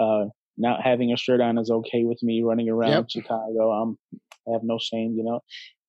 [0.02, 3.10] uh, not having a shirt on is okay with me running around yep.
[3.10, 3.70] Chicago.
[3.70, 3.98] I'm,
[4.48, 5.40] I have no shame, you know,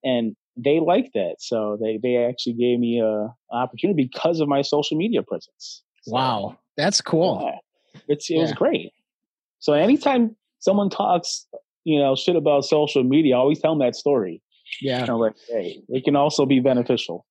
[0.03, 1.35] and they like that.
[1.39, 5.83] So they, they actually gave me a opportunity because of my social media presence.
[6.03, 6.57] So, wow.
[6.77, 7.41] That's cool.
[7.43, 8.41] Yeah, it's, it yeah.
[8.41, 8.91] was great.
[9.59, 11.47] So anytime someone talks,
[11.83, 14.41] you know, shit about social media, I always tell them that story.
[14.81, 15.05] Yeah.
[15.05, 17.25] like, hey, it can also be beneficial.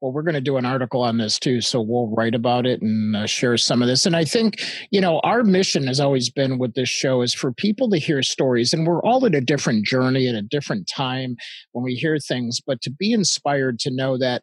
[0.00, 2.82] Well, we're going to do an article on this too, so we'll write about it
[2.82, 4.06] and uh, share some of this.
[4.06, 7.52] And I think, you know, our mission has always been with this show is for
[7.52, 11.36] people to hear stories, and we're all at a different journey at a different time
[11.72, 14.42] when we hear things, but to be inspired to know that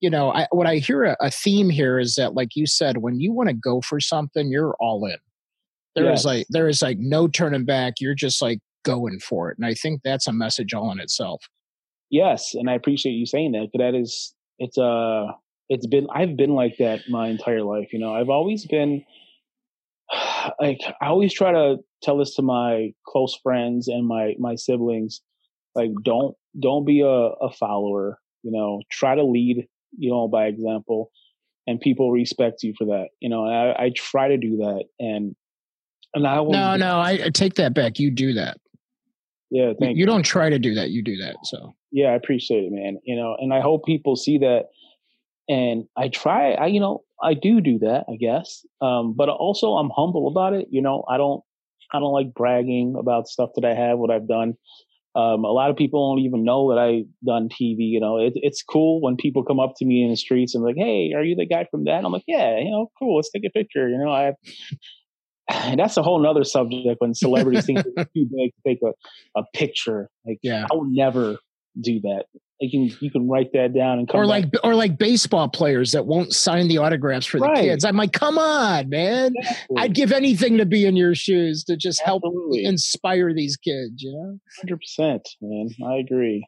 [0.00, 2.98] you know, I, what I hear a, a, theme here is that, like you said,
[2.98, 5.18] when you want to go for something, you're all in.
[5.94, 6.20] There yes.
[6.20, 7.94] is like there is like no turning back.
[8.00, 11.44] You're just like going for it, and I think that's a message all in itself.
[12.10, 13.68] Yes, and I appreciate you saying that.
[13.72, 15.26] But that is it's uh
[15.68, 17.92] it's been I've been like that my entire life.
[17.92, 19.04] You know, I've always been
[20.60, 25.22] like I always try to tell this to my close friends and my my siblings.
[25.74, 28.20] Like don't don't be a, a follower.
[28.42, 29.66] You know, try to lead.
[29.98, 31.10] You know, by example,
[31.66, 33.08] and people respect you for that.
[33.18, 35.34] You know, I, I try to do that, and
[36.14, 37.98] and I will no, no, I, I take that back.
[37.98, 38.58] You do that.
[39.50, 40.90] Yeah, thank you, you, don't try to do that.
[40.90, 41.36] You do that.
[41.44, 42.98] So yeah, I appreciate it, man.
[43.04, 44.66] You know, and I hope people see that.
[45.48, 46.52] And I try.
[46.52, 48.04] I you know I do do that.
[48.08, 48.64] I guess.
[48.80, 50.68] Um, but also I'm humble about it.
[50.70, 51.42] You know, I don't
[51.92, 54.54] I don't like bragging about stuff that I have, what I've done.
[55.16, 57.78] Um, a lot of people don't even know that I've done TV.
[57.78, 60.62] You know, it, it's cool when people come up to me in the streets and
[60.62, 63.16] like, "Hey, are you the guy from that?" I'm like, "Yeah, you know, cool.
[63.16, 64.34] Let's take a picture." You know, I
[65.50, 68.92] and that's a whole nother subject when celebrities think it's too big to take a,
[69.38, 70.08] a picture.
[70.26, 71.38] Like, yeah, I would never
[71.80, 72.24] do that.
[72.60, 75.92] You can you can write that down and come or like or like baseball players
[75.92, 77.86] that won't sign the autographs for the kids.
[77.86, 79.32] I'm like, come on, man!
[79.34, 79.76] Exactly.
[79.78, 82.62] I'd give anything to be in your shoes to just Absolutely.
[82.62, 84.02] help inspire these kids.
[84.02, 85.70] You know, hundred percent, man.
[85.86, 86.46] I agree.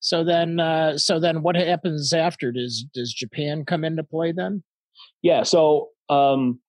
[0.00, 2.50] So then, uh, so then, what happens after?
[2.50, 4.62] Does does Japan come into play then?
[5.22, 5.42] Yeah.
[5.42, 6.60] So, um,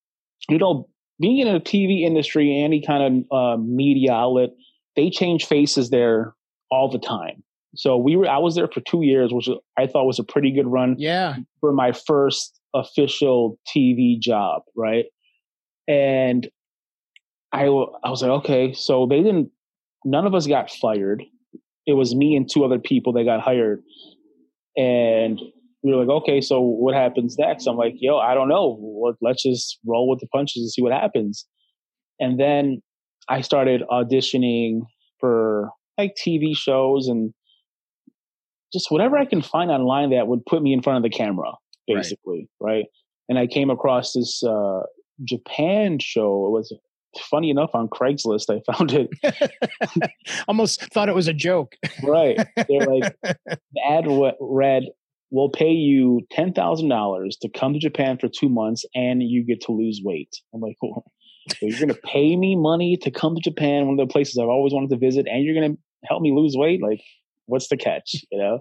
[0.49, 0.89] you know,
[1.21, 4.49] being in a TV industry, any kind of uh, media outlet,
[4.95, 6.34] they change faces there
[6.69, 7.43] all the time.
[7.75, 10.51] So we were, I was there for two years, which I thought was a pretty
[10.51, 10.95] good run.
[10.97, 11.36] Yeah.
[11.62, 15.05] For my first official TV job, right?
[15.88, 16.49] And
[17.53, 19.51] I, I was like, okay, so they didn't
[20.03, 21.23] none of us got fired.
[21.86, 23.84] It was me and two other people that got hired.
[24.77, 25.39] And
[25.83, 27.67] we were like, okay, so what happens next?
[27.67, 29.15] I'm like, yo, I don't know.
[29.21, 31.45] Let's just roll with the punches and see what happens.
[32.19, 32.81] And then
[33.29, 34.81] I started auditioning
[35.19, 37.33] for like TV shows and
[38.71, 41.51] just whatever I can find online that would put me in front of the camera,
[41.87, 42.73] basically, right?
[42.73, 42.85] right?
[43.27, 44.81] And I came across this uh,
[45.23, 46.47] Japan show.
[46.47, 46.73] It was
[47.29, 48.49] funny enough on Craigslist.
[48.49, 50.11] I found it.
[50.47, 51.75] Almost thought it was a joke.
[52.03, 52.37] right.
[52.55, 54.05] They're like, the ad
[54.39, 54.83] read,
[55.31, 59.71] we'll pay you $10,000 to come to Japan for two months and you get to
[59.71, 60.35] lose weight.
[60.53, 61.05] I'm like, well,
[61.49, 64.37] so you're going to pay me money to come to Japan, one of the places
[64.37, 66.81] I've always wanted to visit, and you're going to help me lose weight?
[66.83, 67.01] Like,
[67.45, 68.15] what's the catch?
[68.31, 68.59] You know?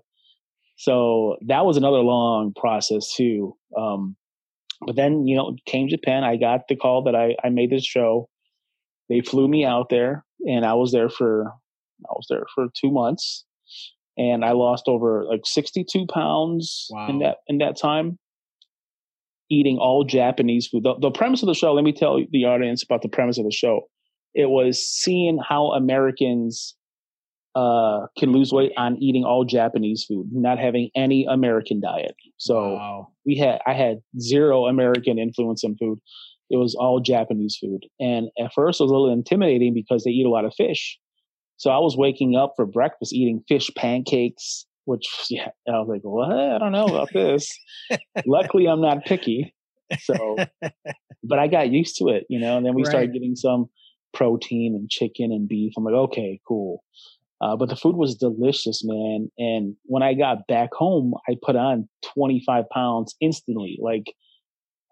[0.76, 3.56] So that was another long process too.
[3.76, 4.16] Um,
[4.87, 6.24] but then, you know, came Japan.
[6.24, 8.30] I got the call that I, I made this show.
[9.11, 12.90] They flew me out there and I was there for, I was there for two
[12.90, 13.44] months
[14.20, 17.09] and I lost over like 62 pounds wow.
[17.09, 18.18] in that, in that time
[19.50, 20.85] eating all Japanese food.
[20.85, 23.44] The, the premise of the show, let me tell the audience about the premise of
[23.46, 23.88] the show.
[24.35, 26.76] It was seeing how Americans
[27.54, 32.14] uh, can lose weight on eating all Japanese food, not having any American diet.
[32.37, 33.09] So wow.
[33.24, 35.98] we had I had zero American influence in food.
[36.50, 37.87] It was all Japanese food.
[37.98, 40.98] And at first it was a little intimidating because they eat a lot of fish.
[41.61, 46.01] So I was waking up for breakfast eating fish pancakes, which yeah, I was like,
[46.03, 46.33] what?
[46.33, 47.55] I don't know about this.
[48.27, 49.55] Luckily I'm not picky.
[50.01, 50.37] So
[51.23, 52.88] but I got used to it, you know, and then we right.
[52.88, 53.68] started getting some
[54.14, 55.75] protein and chicken and beef.
[55.77, 56.83] I'm like, okay, cool.
[57.42, 59.31] Uh, but the food was delicious, man.
[59.37, 63.79] And when I got back home, I put on 25 pounds instantly.
[63.83, 64.14] Like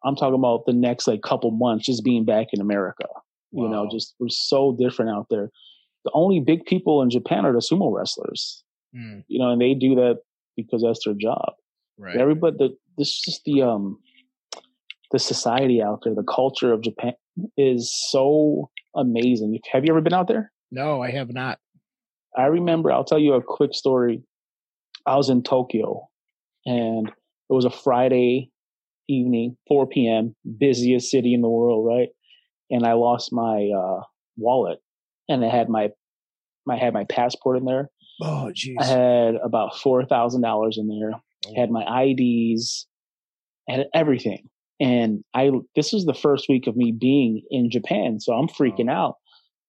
[0.05, 3.07] I'm talking about the next like couple months just being back in America.
[3.53, 3.65] Wow.
[3.65, 5.51] You know, just we're so different out there.
[6.05, 8.63] The only big people in Japan are the sumo wrestlers.
[8.97, 9.25] Mm.
[9.29, 10.19] You know, and they do that
[10.57, 11.55] because that's their job.
[11.99, 12.17] Right.
[12.17, 13.99] Everybody, the, this is just the um
[15.11, 17.15] the society out there, the culture of Japan
[17.57, 19.59] is so amazing.
[19.73, 20.53] Have you ever been out there?
[20.71, 21.59] No, I have not.
[22.37, 24.23] I remember, I'll tell you a quick story.
[25.07, 26.09] I was in Tokyo
[26.67, 28.51] and it was a Friday
[29.09, 32.09] evening, 4 p.m., busiest city in the world, right?
[32.71, 34.03] And I lost my uh,
[34.37, 34.79] wallet
[35.29, 35.91] and I had my,
[36.69, 37.91] I had my passport in there.
[38.23, 38.77] Oh, jeez.
[38.81, 41.13] I had about $4,000 in there.
[41.47, 41.55] Oh.
[41.57, 42.87] Had my IDs,
[43.69, 44.49] I had everything.
[44.81, 48.21] And I, this was the first week of me being in Japan.
[48.21, 48.93] So I'm freaking oh.
[48.93, 49.15] out.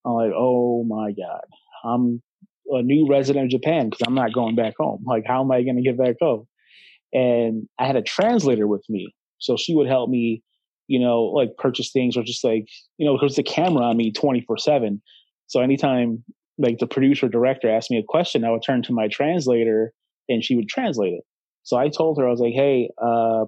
[0.04, 1.42] I'm like, oh my God,
[1.84, 2.22] I'm
[2.70, 5.04] a new resident of Japan because I'm not going back home.
[5.06, 6.46] Like, how am I going to get back home?
[7.12, 9.14] And I had a translator with me.
[9.38, 10.42] So she would help me,
[10.86, 12.66] you know, like purchase things or just like,
[12.98, 15.02] you know, because the camera on me 24 7.
[15.50, 16.22] So anytime
[16.58, 19.92] like the producer or director asked me a question, I would turn to my translator
[20.28, 21.24] and she would translate it.
[21.64, 23.46] So I told her, I was like, hey, uh,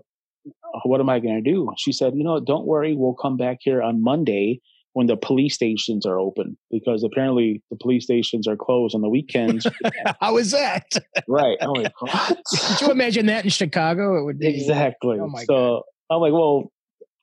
[0.85, 1.71] what am I going to do?
[1.79, 2.97] She said, you know, don't worry.
[2.97, 4.61] We'll come back here on Monday
[4.95, 9.09] when the police stations are open because apparently the police stations are closed on the
[9.09, 9.65] weekends.
[10.21, 10.87] How is that?
[11.29, 11.57] right.
[11.61, 12.39] I'm like, what?
[12.51, 14.19] Could you imagine that in Chicago?
[14.19, 15.19] It would be exactly.
[15.21, 15.83] Oh my so God.
[16.11, 16.73] I'm like, well,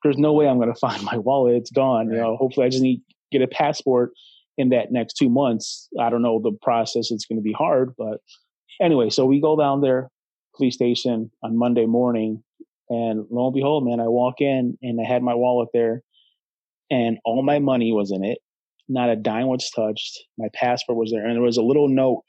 [0.04, 1.56] there's no way I'm going to find my wallet.
[1.56, 2.08] It's gone.
[2.08, 2.16] Right.
[2.16, 4.12] You know, hopefully I just need to get a passport
[4.60, 5.88] in that next two months.
[6.00, 7.10] I don't know the process.
[7.10, 8.18] It's going to be hard, but
[8.82, 10.10] anyway, so we go down there,
[10.56, 12.44] police station on Monday morning,
[12.90, 16.04] and lo and behold, man, I walk in and I had my wallet there
[16.92, 18.40] and all my money was in it.
[18.88, 20.20] Not a dime was touched.
[20.38, 22.26] My passport was there, and there was a little note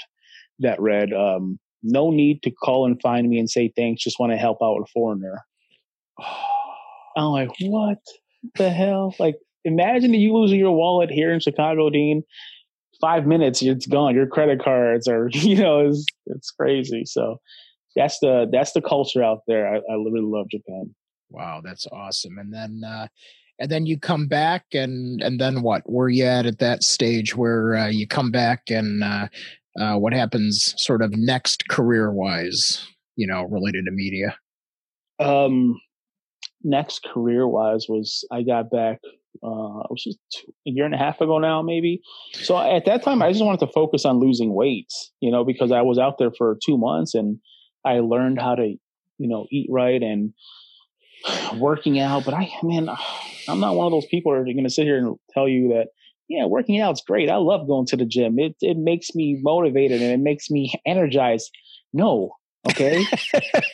[0.58, 4.02] that read, um, "No need to call and find me and say thanks.
[4.02, 5.44] Just want to help out a foreigner."
[7.16, 7.98] I'm like, what
[8.54, 9.14] the hell?
[9.18, 12.22] Like, imagine you losing your wallet here in Chicago, Dean.
[13.00, 14.14] Five minutes, it's gone.
[14.14, 17.04] Your credit cards are, you know, it's it's crazy.
[17.04, 17.40] So
[17.96, 19.66] that's the that's the culture out there.
[19.66, 20.94] I, I really love Japan.
[21.30, 22.38] Wow, that's awesome.
[22.38, 23.06] And then uh,
[23.60, 27.36] and then you come back and and then what where you at at that stage
[27.36, 29.28] where uh, you come back and uh,
[29.78, 34.36] uh, what happens sort of next career wise you know related to media
[35.20, 35.78] um
[36.64, 38.98] next career wise was i got back
[39.42, 40.18] uh it was just
[40.66, 42.00] a year and a half ago now maybe
[42.32, 45.72] so at that time i just wanted to focus on losing weight you know because
[45.72, 47.38] i was out there for two months and
[47.84, 48.74] i learned how to
[49.18, 50.32] you know eat right and
[51.56, 52.24] working out.
[52.24, 52.88] But I, man,
[53.48, 55.68] I'm not one of those people that are going to sit here and tell you
[55.68, 55.88] that,
[56.28, 57.28] yeah, working out's great.
[57.28, 58.38] I love going to the gym.
[58.38, 61.50] It it makes me motivated and it makes me energized.
[61.92, 62.32] No,
[62.68, 63.04] okay.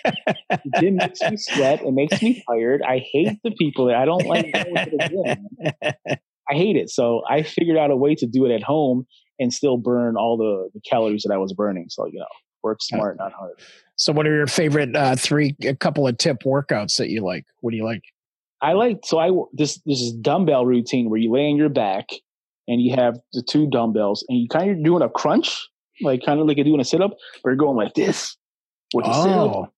[0.80, 1.82] gym makes me sweat.
[1.82, 2.82] It makes me tired.
[2.82, 6.16] I hate the people that I don't like going to the gym.
[6.48, 6.90] I hate it.
[6.90, 9.06] So I figured out a way to do it at home
[9.38, 11.86] and still burn all the, the calories that I was burning.
[11.88, 12.26] So you know,
[12.62, 13.54] work smart, not hard.
[13.96, 17.46] So, what are your favorite uh, three, a couple of tip workouts that you like?
[17.60, 18.02] What do you like?
[18.62, 22.06] I like so I this this is dumbbell routine where you lay on your back
[22.66, 25.68] and you have the two dumbbells and you kind of doing a crunch,
[26.02, 28.36] like kind of like you're doing a sit up, but you're going like this
[28.94, 29.12] with up.
[29.16, 29.68] Oh,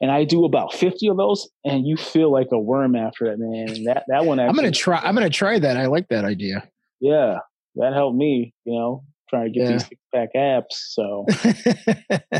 [0.00, 3.38] And I do about fifty of those, and you feel like a worm after that,
[3.38, 3.84] man.
[3.84, 4.40] That that one.
[4.40, 4.98] I'm gonna try.
[4.98, 5.76] I'm gonna try that.
[5.76, 6.68] I like that idea.
[7.00, 7.38] Yeah,
[7.76, 8.54] that helped me.
[8.64, 9.72] You know, trying to get Yeah.
[9.72, 10.76] these six pack abs.
[10.90, 11.26] So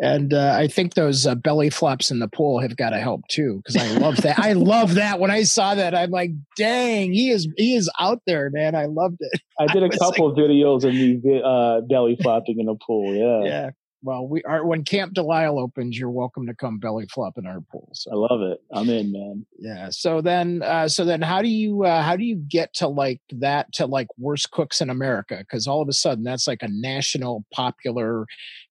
[0.00, 3.26] and uh, I think those uh, belly flops in the pool have got to help
[3.28, 4.38] too because I love that.
[4.38, 5.20] I love that.
[5.20, 8.86] When I saw that, I'm like, "Dang, he is he is out there, man!" I
[8.86, 9.40] loved it.
[9.58, 13.14] I did I a couple of videos of me uh, belly flopping in the pool.
[13.14, 13.48] Yeah.
[13.48, 13.70] Yeah.
[14.06, 15.98] Well, we are when Camp DeLisle opens.
[15.98, 18.02] You're welcome to come belly flop in our pools.
[18.04, 18.58] So I love it.
[18.72, 19.44] I'm in, man.
[19.58, 19.88] yeah.
[19.90, 23.20] So then, uh, so then, how do you uh, how do you get to like
[23.32, 25.38] that to like worst cooks in America?
[25.38, 28.26] Because all of a sudden, that's like a national popular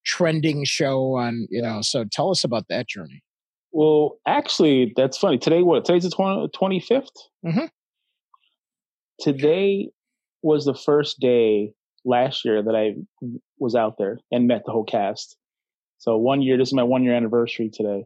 [0.05, 1.81] trending show on you know.
[1.81, 3.21] So tell us about that journey.
[3.73, 5.37] Well, actually, that's funny.
[5.37, 5.83] Today, what?
[5.83, 7.09] Today's the 20, 25th?
[7.45, 7.67] Mhm.
[9.19, 9.89] Today
[10.43, 11.73] was the first day
[12.05, 12.95] last year that I
[13.59, 15.35] was out there and met the whole cast.
[15.97, 18.05] So one year, this is my one year anniversary today,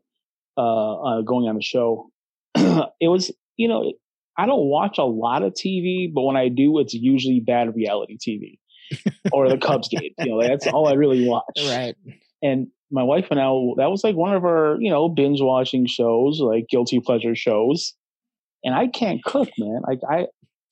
[0.58, 2.10] uh, uh going on the show.
[2.56, 3.92] it was, you know,
[4.38, 8.18] I don't watch a lot of TV, but when I do, it's usually bad reality
[8.18, 8.60] TV
[9.34, 10.14] or the Cubs game.
[10.18, 11.96] You know, that's all I really watch Right.
[12.42, 13.46] and my wife and I,
[13.78, 17.94] that was like one of our, you know, binge watching shows, like guilty pleasure shows.
[18.64, 19.82] And I can't cook, man.
[19.86, 20.28] Like I,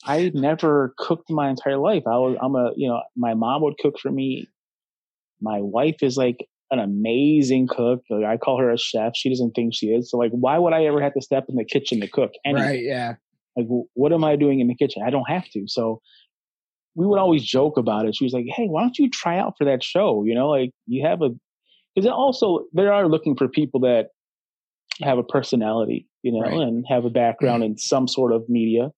[0.05, 2.03] I never cooked my entire life.
[2.05, 4.47] I was, I'm a, you know, my mom would cook for me.
[5.41, 8.01] My wife is like an amazing cook.
[8.09, 9.13] Like, I call her a chef.
[9.15, 10.09] She doesn't think she is.
[10.11, 12.31] So like, why would I ever have to step in the kitchen to cook?
[12.45, 12.67] anything?
[12.67, 12.83] Right.
[12.83, 13.15] Yeah.
[13.57, 15.99] like what am i doing in the kitchen i don't have to so
[16.95, 19.55] we would always joke about it she was like hey why don't you try out
[19.57, 21.29] for that show you know like you have a
[21.95, 24.09] because also they are looking for people that
[25.01, 26.53] have a personality you know Right.
[26.53, 27.67] and have a background mm.
[27.67, 28.91] in some sort of media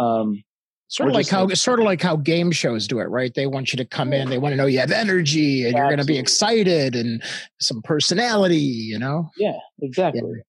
[0.00, 0.42] um
[0.88, 3.32] Sort of like how like- sort of like how game shows do it, right?
[3.32, 5.86] They want you to come in, they want to know you have energy and you're
[5.86, 7.22] going to be excited and
[7.60, 9.30] some personality, you know.
[9.38, 10.42] yeah exactly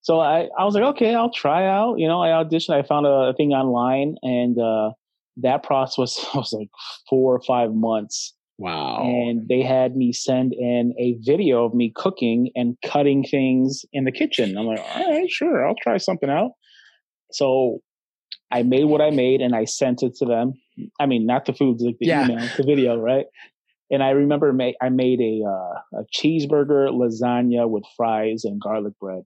[0.00, 3.06] so i i was like okay i'll try out you know i auditioned i found
[3.06, 4.90] a, thing online and uh
[5.36, 6.68] that process was, was like
[7.08, 9.02] four or five months Wow.
[9.02, 14.04] and they had me send in a video of me cooking and cutting things in
[14.04, 14.56] the kitchen.
[14.56, 16.52] I'm like, all right, sure, I'll try something out.
[17.32, 17.80] So
[18.52, 20.52] I made what I made and I sent it to them.
[21.00, 22.22] I mean, not the food, like the Yeah.
[22.24, 23.26] email, the video, right?
[23.90, 28.94] And I remember ma- I made a uh, a cheeseburger lasagna with fries and garlic
[29.00, 29.24] bread,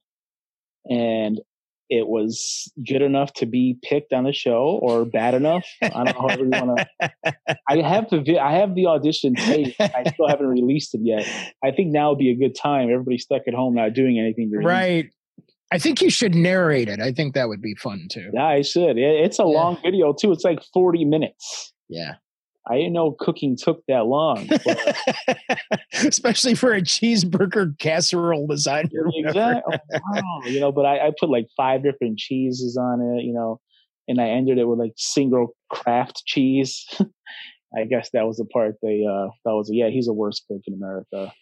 [0.88, 1.40] and
[1.88, 5.64] it was good enough to be picked on the show or bad enough.
[5.82, 7.10] I don't know however you want to
[7.68, 9.74] I have the vi- I have the audition tape.
[9.78, 11.26] I still haven't released it yet.
[11.64, 12.90] I think now would be a good time.
[12.90, 14.50] Everybody's stuck at home not doing anything.
[14.52, 15.06] Right.
[15.72, 17.00] I think you should narrate it.
[17.00, 18.30] I think that would be fun too.
[18.32, 18.96] Yeah, I should.
[18.98, 19.48] It's a Yeah.
[19.48, 20.32] long video too.
[20.32, 21.72] It's like forty minutes.
[21.88, 22.14] Yeah.
[22.68, 24.48] I didn't know cooking took that long.
[25.92, 28.90] Especially for a cheeseburger casserole design.
[29.14, 29.78] exactly.
[30.12, 30.40] Wow.
[30.44, 33.24] You know, but I, I put like five different cheeses on it.
[33.24, 33.60] You know,
[34.08, 36.86] and I ended it with like single Kraft cheese.
[37.76, 40.62] I guess that was the part they uh that was yeah he's the worst cook
[40.66, 41.32] in America.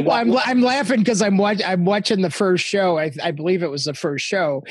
[0.00, 2.98] Well, I'm I'm laughing because I'm watch, I'm watching the first show.
[2.98, 4.62] I I believe it was the first show,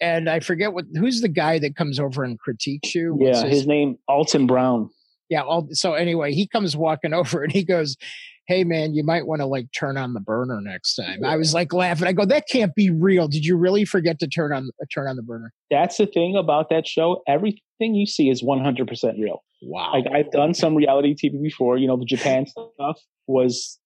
[0.00, 3.14] and I forget what who's the guy that comes over and critiques you.
[3.14, 4.90] What's Yeah, his name Alton Brown.
[5.28, 5.42] yeah.
[5.42, 7.96] All, so anyway, he comes walking over and he goes,
[8.46, 11.54] "Hey man, you might want to like turn on the burner next time." I was
[11.54, 12.06] like laughing.
[12.06, 13.28] I go, "That can't be real.
[13.28, 16.68] Did you really forget to turn on turn on the burner?" That's the thing about
[16.70, 17.22] that show.
[17.26, 19.42] Everything you see is 100% real.
[19.66, 19.92] Wow.
[19.92, 21.78] Like I've done some reality TV before.
[21.78, 23.78] You know, the Japan stuff was,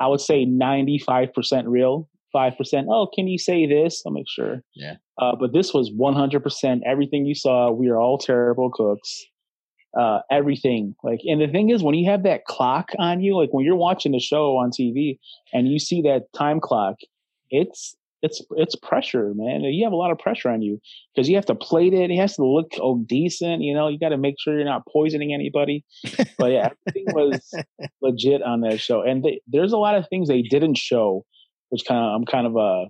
[0.00, 2.08] I would say, 95% real.
[2.30, 2.88] Five percent.
[2.90, 4.02] Oh, can you say this?
[4.04, 4.62] I'll make sure.
[4.74, 4.96] Yeah.
[5.16, 7.70] Uh, but this was 100% everything you saw.
[7.70, 9.24] We are all terrible cooks.
[9.98, 13.48] Uh, everything like, and the thing is, when you have that clock on you, like
[13.52, 15.18] when you're watching the show on TV
[15.54, 16.96] and you see that time clock,
[17.50, 19.62] it's it's it's pressure, man.
[19.62, 20.80] You have a lot of pressure on you
[21.14, 22.10] because you have to plate it.
[22.10, 23.62] It has to look oh decent.
[23.62, 25.84] You know, you got to make sure you're not poisoning anybody.
[26.38, 27.54] But yeah, everything was
[28.00, 31.24] legit on that show, and they, there's a lot of things they didn't show,
[31.70, 32.86] which kind of I'm kind of uh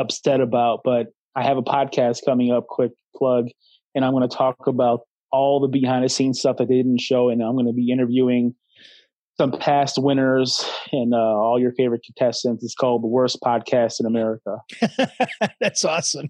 [0.00, 0.80] upset about.
[0.84, 2.66] But I have a podcast coming up.
[2.68, 3.48] Quick plug,
[3.94, 5.00] and I'm going to talk about
[5.30, 7.90] all the behind the scenes stuff that they didn't show, and I'm going to be
[7.90, 8.54] interviewing
[9.38, 12.64] some past winners and uh, all your favorite contestants.
[12.64, 14.58] It's called the worst podcast in America.
[15.60, 16.28] That's awesome.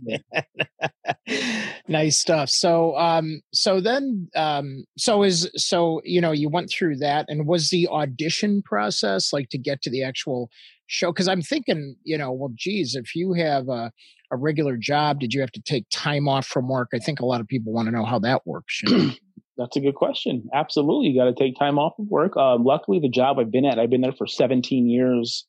[1.89, 2.51] nice stuff.
[2.51, 7.47] So, um, so then, um, so is so you know you went through that, and
[7.47, 10.51] was the audition process like to get to the actual
[10.87, 11.11] show?
[11.11, 13.91] Because I'm thinking, you know, well, geez, if you have a
[14.31, 16.91] a regular job, did you have to take time off from work?
[16.93, 18.83] I think a lot of people want to know how that works.
[18.83, 19.13] You know?
[19.59, 20.49] That's a good question.
[20.55, 21.09] Absolutely.
[21.09, 22.37] You got to take time off of work.
[22.37, 25.45] Um, luckily, the job I've been at, I've been there for 17 years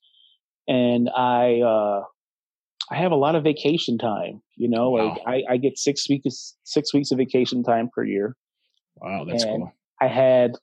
[0.68, 2.04] and I, uh,
[2.92, 5.10] I have a lot of vacation time, you know, wow.
[5.10, 8.36] like I, I, get six weeks, six weeks of vacation time per year.
[8.96, 9.26] Wow.
[9.26, 9.74] That's and cool.
[10.02, 10.54] I had,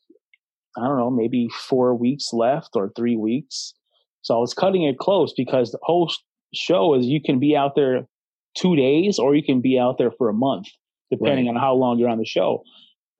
[0.76, 3.74] I don't know, maybe four weeks left or three weeks.
[4.22, 6.12] So I was cutting it close because the whole
[6.52, 8.08] show is you can be out there
[8.56, 10.66] two days or you can be out there for a month,
[11.12, 11.54] depending right.
[11.54, 12.64] on how long you're on the show.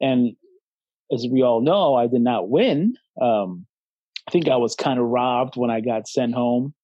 [0.01, 0.37] And
[1.13, 2.97] as we all know, I did not win.
[3.21, 3.67] Um,
[4.29, 6.75] I think I was kind of robbed when I got sent home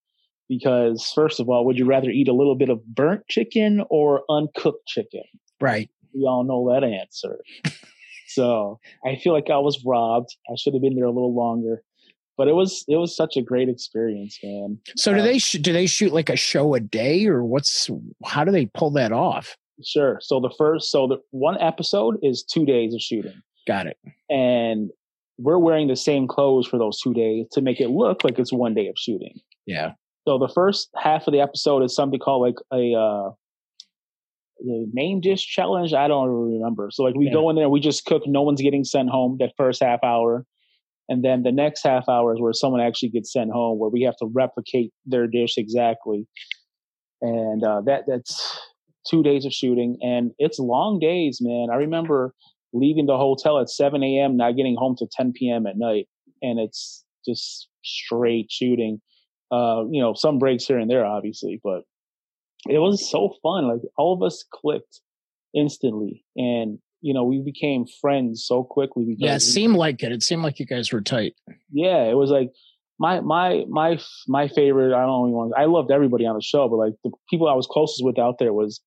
[0.49, 4.23] because, first of all, would you rather eat a little bit of burnt chicken or
[4.31, 5.23] uncooked chicken?
[5.61, 5.91] Right.
[6.15, 7.41] We all know that answer.
[8.29, 10.37] so I feel like I was robbed.
[10.49, 11.83] I should have been there a little longer.
[12.39, 14.79] But it was it was such a great experience, man.
[14.97, 17.91] So do um, they sh- do they shoot like a show a day or what's
[18.25, 19.57] how do they pull that off?
[19.85, 20.19] Sure.
[20.21, 23.43] So the first, so the one episode is two days of shooting.
[23.67, 23.97] Got it.
[24.29, 24.91] And
[25.39, 28.53] we're wearing the same clothes for those two days to make it look like it's
[28.53, 29.41] one day of shooting.
[29.67, 29.93] Yeah.
[30.27, 33.31] So the first half of the episode is something called like a uh,
[34.61, 35.93] the name dish challenge.
[35.93, 36.91] I don't remember.
[36.93, 37.33] So like we yeah.
[37.33, 38.23] go in there, we just cook.
[38.27, 40.47] No one's getting sent home that first half hour,
[41.09, 44.03] and then the next half hour is where someone actually gets sent home, where we
[44.03, 46.29] have to replicate their dish exactly.
[47.21, 48.61] And uh, that that's
[49.09, 51.69] two days of shooting, and it's long days, man.
[51.73, 52.35] I remember
[52.73, 55.67] leaving the hotel at 7 a.m., not getting home to 10 p.m.
[55.67, 56.09] at night,
[56.41, 59.01] and it's just straight shooting.
[59.51, 61.83] Uh, you know, some breaks here and there, obviously, but
[62.69, 63.69] it was so fun.
[63.69, 65.01] Like all of us clicked
[65.55, 69.15] instantly, and you know, we became friends so quickly.
[69.19, 70.13] Yeah, it seemed like it.
[70.13, 71.35] It seemed like you guys were tight.
[71.71, 72.51] Yeah, it was like
[73.03, 73.99] my my my
[74.29, 74.95] my favorite.
[74.95, 75.53] I don't know.
[75.57, 78.37] I loved everybody on the show, but like the people I was closest with out
[78.39, 78.81] there was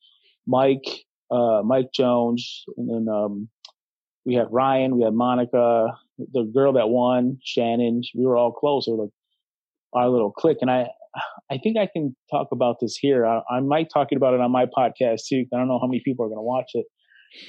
[0.47, 0.88] Mike,
[1.30, 3.49] uh, Mike Jones, and then um,
[4.26, 5.88] we had Ryan, we had Monica,
[6.18, 8.03] the girl that won, Shannon.
[8.16, 8.88] We were all close.
[8.88, 9.09] Or like
[9.93, 10.88] our little clique, and I.
[11.49, 13.26] I think I can talk about this here.
[13.26, 15.45] I, I might talk about it on my podcast too.
[15.53, 16.86] I don't know how many people are going to watch it.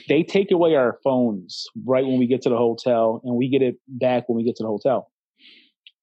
[0.09, 3.63] They take away our phones right when we get to the hotel, and we get
[3.63, 5.11] it back when we get to the hotel.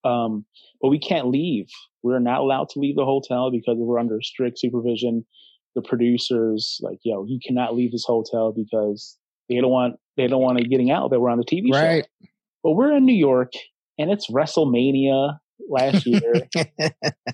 [0.04, 0.46] Um,
[0.82, 1.68] but we can't leave.
[2.02, 5.26] We're not allowed to leave the hotel because we're under strict supervision.
[5.76, 9.18] The producers, like, yo, you cannot leave this hotel because
[9.50, 12.04] they don't want they don't want to getting out that we're on the TV right.
[12.04, 12.28] show.
[12.64, 13.54] But we're in New York
[13.98, 15.38] and it's WrestleMania
[15.70, 16.34] last year.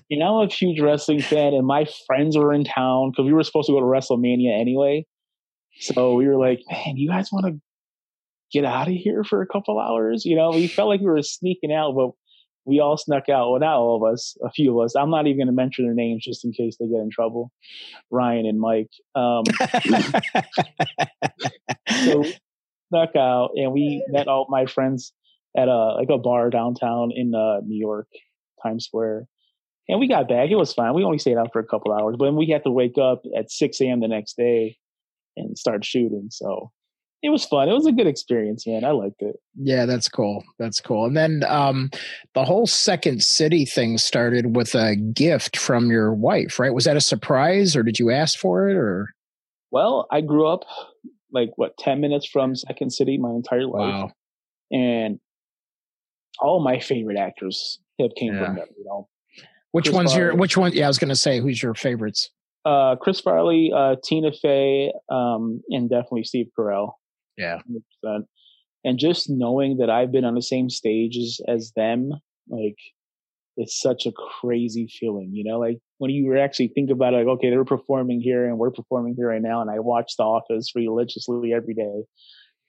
[0.08, 3.32] you know, I'm a huge wrestling fan, and my friends were in town because we
[3.32, 5.06] were supposed to go to WrestleMania anyway.
[5.80, 7.60] So we were like, man, you guys want to
[8.52, 10.24] get out of here for a couple hours?
[10.24, 12.10] You know, we felt like we were sneaking out, but
[12.70, 13.50] we all snuck out.
[13.50, 14.94] Well, not all of us, a few of us.
[14.94, 17.50] I'm not even going to mention their names just in case they get in trouble.
[18.10, 18.90] Ryan and Mike.
[19.16, 19.42] Um,
[22.04, 22.24] so
[22.88, 25.12] snuck out, and we met all my friends
[25.56, 28.06] at a like a bar downtown in uh, New York,
[28.62, 29.26] Times Square.
[29.88, 30.50] And we got back.
[30.50, 30.94] It was fine.
[30.94, 33.22] We only stayed out for a couple hours, but then we had to wake up
[33.36, 33.98] at 6 a.m.
[33.98, 34.78] the next day
[35.36, 36.28] and start shooting.
[36.30, 36.70] So
[37.22, 37.68] it was fun.
[37.68, 38.84] It was a good experience, man.
[38.84, 39.36] I liked it.
[39.54, 40.42] Yeah, that's cool.
[40.58, 41.04] That's cool.
[41.04, 41.90] And then um,
[42.34, 46.72] the whole second city thing started with a gift from your wife, right?
[46.72, 49.10] Was that a surprise, or did you ask for it, or?
[49.70, 50.64] Well, I grew up
[51.32, 54.12] like what ten minutes from Second City my entire life, wow.
[54.72, 55.20] and
[56.40, 58.46] all my favorite actors have came yeah.
[58.46, 58.66] from there.
[58.76, 59.08] You know,
[59.72, 60.24] which Chris one's Farley.
[60.24, 60.34] your?
[60.36, 60.72] Which one?
[60.72, 62.30] Yeah, I was going to say, who's your favorites?
[62.64, 66.94] Uh, Chris Farley, uh, Tina Fey, um, and definitely Steve Carell.
[67.40, 67.58] Yeah.
[68.04, 68.24] 100%.
[68.84, 72.12] And just knowing that I've been on the same stages as them,
[72.48, 72.76] like,
[73.56, 77.26] it's such a crazy feeling, you know, like when you actually think about it, like,
[77.26, 79.60] okay, they're performing here and we're performing here right now.
[79.60, 82.04] And I watch The Office religiously every day.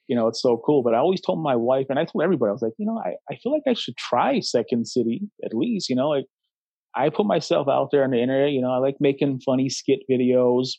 [0.08, 0.82] You know, it's so cool.
[0.82, 3.00] But I always told my wife and I told everybody, I was like, you know,
[3.02, 6.26] I, I feel like I should try Second City at least, you know, like
[6.94, 10.00] I put myself out there on the internet, you know, I like making funny skit
[10.10, 10.72] videos.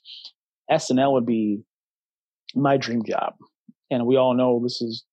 [0.70, 1.64] SNL would be
[2.54, 3.34] my dream job
[3.94, 5.04] and we all know this is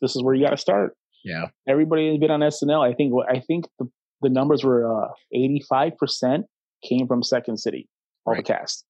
[0.00, 0.96] this is where you got to start.
[1.24, 2.86] Yeah, everybody has been on SNL.
[2.86, 3.88] I think I think the,
[4.22, 6.46] the numbers were uh, eighty five percent
[6.84, 7.88] came from Second City,
[8.24, 8.44] all right.
[8.44, 8.84] the cast.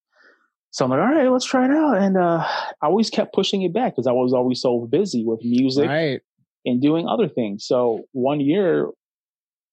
[0.70, 1.96] So I'm like, all right, let's try it out.
[1.96, 2.44] And uh,
[2.82, 6.20] I always kept pushing it back because I was always so busy with music right.
[6.66, 7.66] and doing other things.
[7.66, 8.90] So one year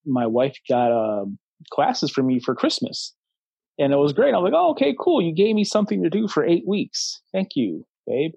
[0.06, 1.38] my wife got um,
[1.70, 3.14] classes for me for Christmas,
[3.78, 4.34] and it was great.
[4.34, 5.20] I'm like, oh, okay, cool.
[5.20, 7.20] You gave me something to do for eight weeks.
[7.32, 8.32] Thank you, babe.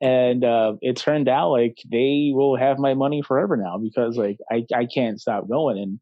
[0.00, 4.38] And uh, it turned out like they will have my money forever now because like
[4.50, 5.78] I I can't stop going.
[5.78, 6.00] And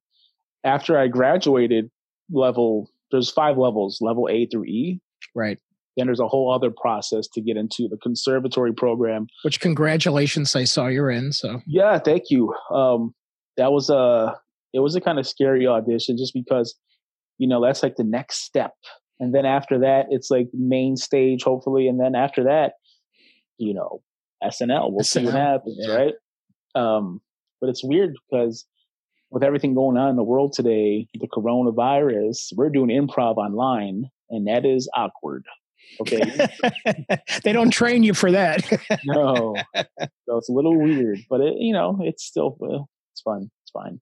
[0.65, 1.91] after I graduated
[2.31, 5.01] level, there's five levels, level A through E.
[5.35, 5.59] Right.
[5.97, 9.29] Then there's a whole other process to get into the conservatory program.
[9.43, 11.33] Which congratulations, I saw you're in.
[11.33, 12.53] So yeah, thank you.
[12.73, 13.15] Um,
[13.57, 14.35] that was a
[14.73, 16.75] it was a kind of scary audition just because
[17.39, 18.73] you know that's like the next step,
[19.21, 22.73] and then after that it's like main stage hopefully, and then after that,
[23.59, 24.03] you know,
[24.43, 24.91] SNL.
[24.93, 25.07] We'll SNL.
[25.07, 25.95] see what happens, yeah.
[25.95, 26.15] right?
[26.75, 27.21] Um,
[27.61, 28.67] but it's weird because
[29.31, 34.47] with everything going on in the world today, the coronavirus, we're doing improv online, and
[34.47, 35.45] that is awkward.
[36.01, 36.21] Okay.
[37.45, 38.65] they don't train you for that.
[39.05, 39.57] no.
[39.75, 43.51] So it's a little weird, but it, you know, it's still, uh, it's fun.
[43.63, 44.01] It's fine.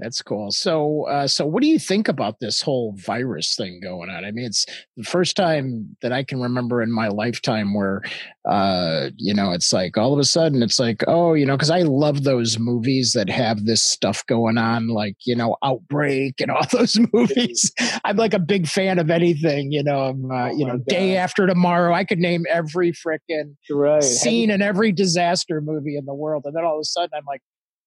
[0.00, 0.50] That's cool.
[0.50, 4.24] So, uh, so what do you think about this whole virus thing going on?
[4.24, 4.64] I mean, it's
[4.96, 8.00] the first time that I can remember in my lifetime where,
[8.48, 11.70] uh, you know, it's like all of a sudden it's like, oh, you know, because
[11.70, 16.50] I love those movies that have this stuff going on, like you know, Outbreak and
[16.50, 17.70] all those movies.
[18.04, 20.06] I'm like a big fan of anything, you know.
[20.06, 20.86] Um, uh, oh you know, God.
[20.88, 21.92] Day After Tomorrow.
[21.92, 24.02] I could name every freaking right.
[24.02, 27.24] scene in every disaster movie in the world, and then all of a sudden I'm
[27.26, 27.42] like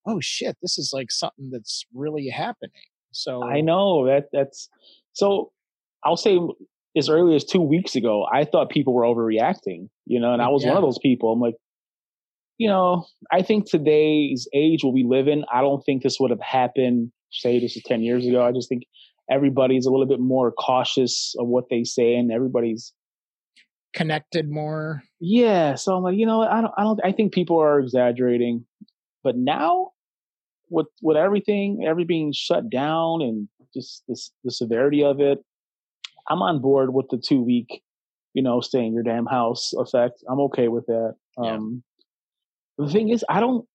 [0.06, 2.72] oh shit, this is like something that's really happening.
[3.12, 4.70] So I know that that's
[5.14, 5.52] so
[6.04, 6.40] I'll say
[6.96, 10.46] as early as two weeks ago, I thought people were overreacting, you know, and I
[10.46, 10.70] mm, was yeah.
[10.70, 11.32] one of those people.
[11.32, 11.56] I'm like,
[12.58, 16.30] you know, I think today's age will we live in, I don't think this would
[16.30, 18.46] have happened, say this is 10 years ago.
[18.46, 18.84] I just think
[19.30, 22.94] everybody's a little bit more cautious of what they say and everybody's
[23.94, 25.04] connected more.
[25.20, 25.76] Yeah.
[25.76, 28.66] So I'm like, you know, I don't, I don't, I think people are exaggerating.
[29.24, 29.93] But now,
[30.74, 35.40] with with everything, everything shut down, and just the the severity of it,
[36.30, 37.84] I'm on board with the two week,
[38.34, 40.24] you know, stay in your damn house effect.
[40.30, 41.14] I'm okay with that.
[41.42, 41.54] Yeah.
[41.54, 41.84] Um,
[42.78, 43.66] the thing is, I don't.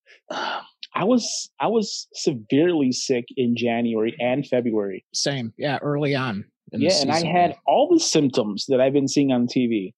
[0.94, 5.04] I was I was severely sick in January and February.
[5.14, 6.44] Same, yeah, early on.
[6.72, 9.92] Yeah, and I had all the symptoms that I've been seeing on TV.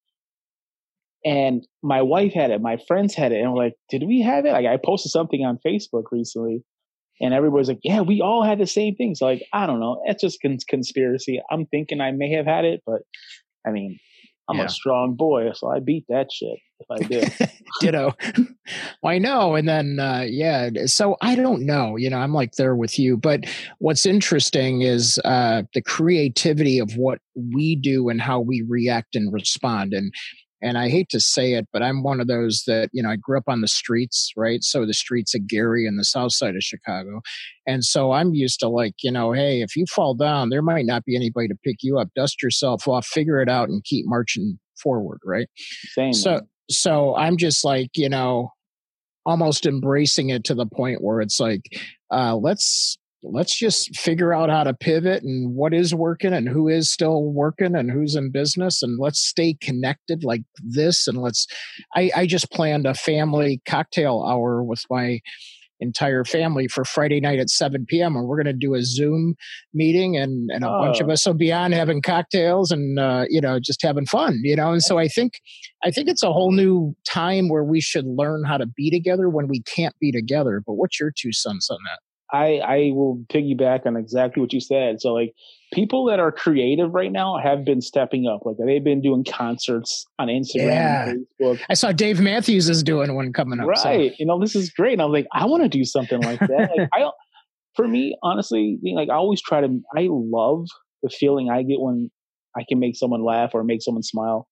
[1.24, 4.46] And my wife had it, my friends had it, and we're like, did we have
[4.46, 4.53] it?
[4.53, 6.64] Like I posted something on Facebook recently,
[7.21, 9.14] and everybody's like, yeah, we all had the same thing.
[9.14, 11.41] So like, I don't know, it's just cons- conspiracy.
[11.51, 13.03] I'm thinking I may have had it, but
[13.66, 13.99] I mean,
[14.51, 14.64] I'm yeah.
[14.64, 17.33] a strong boy, so I beat that shit if I did.
[17.81, 18.16] Ditto.
[19.03, 19.55] well, I know.
[19.55, 21.97] And then, uh, yeah, so I don't know.
[21.97, 23.16] You know, I'm like there with you.
[23.16, 23.45] But
[23.79, 27.21] what's interesting is uh, the creativity of what
[27.55, 29.93] we do and how we react and respond.
[29.93, 30.12] And
[30.63, 33.17] and I hate to say it, but I'm one of those that, you know, I
[33.17, 34.63] grew up on the streets, right?
[34.63, 37.21] So the streets of Gary and the south side of Chicago.
[37.67, 40.87] And so I'm used to like, you know, hey, if you fall down, there might
[40.87, 42.09] not be anybody to pick you up.
[42.15, 45.49] Dust yourself off, figure it out, and keep marching forward, right?
[45.93, 46.13] Same.
[46.13, 48.53] So, so I'm just like, you know,
[49.27, 51.63] almost embracing it to the point where it's like,
[52.11, 56.68] uh, let's let's just figure out how to pivot and what is working and who
[56.68, 61.47] is still working and who's in business and let's stay connected like this and let's
[61.95, 65.21] i, I just planned a family cocktail hour with my
[65.83, 69.35] entire family for friday night at 7 p.m and we're going to do a zoom
[69.73, 70.81] meeting and, and a oh.
[70.81, 71.12] bunch of oh.
[71.12, 74.73] us will be on having cocktails and uh, you know just having fun you know
[74.73, 75.41] and so i think
[75.83, 79.31] i think it's a whole new time where we should learn how to be together
[79.31, 81.99] when we can't be together but what's your two cents on that
[82.33, 85.01] I I will piggyback on exactly what you said.
[85.01, 85.35] So like
[85.72, 88.43] people that are creative right now have been stepping up.
[88.45, 91.12] Like they've been doing concerts on Instagram, yeah.
[91.41, 91.61] Facebook.
[91.68, 93.66] I saw Dave Matthews is doing one coming up.
[93.66, 93.78] Right.
[93.78, 94.16] So.
[94.18, 94.95] You know, this is great.
[94.95, 96.70] And I was like, I want to do something like that.
[96.76, 97.11] like I
[97.74, 100.66] for me, honestly, like I always try to I love
[101.03, 102.11] the feeling I get when
[102.57, 104.49] I can make someone laugh or make someone smile.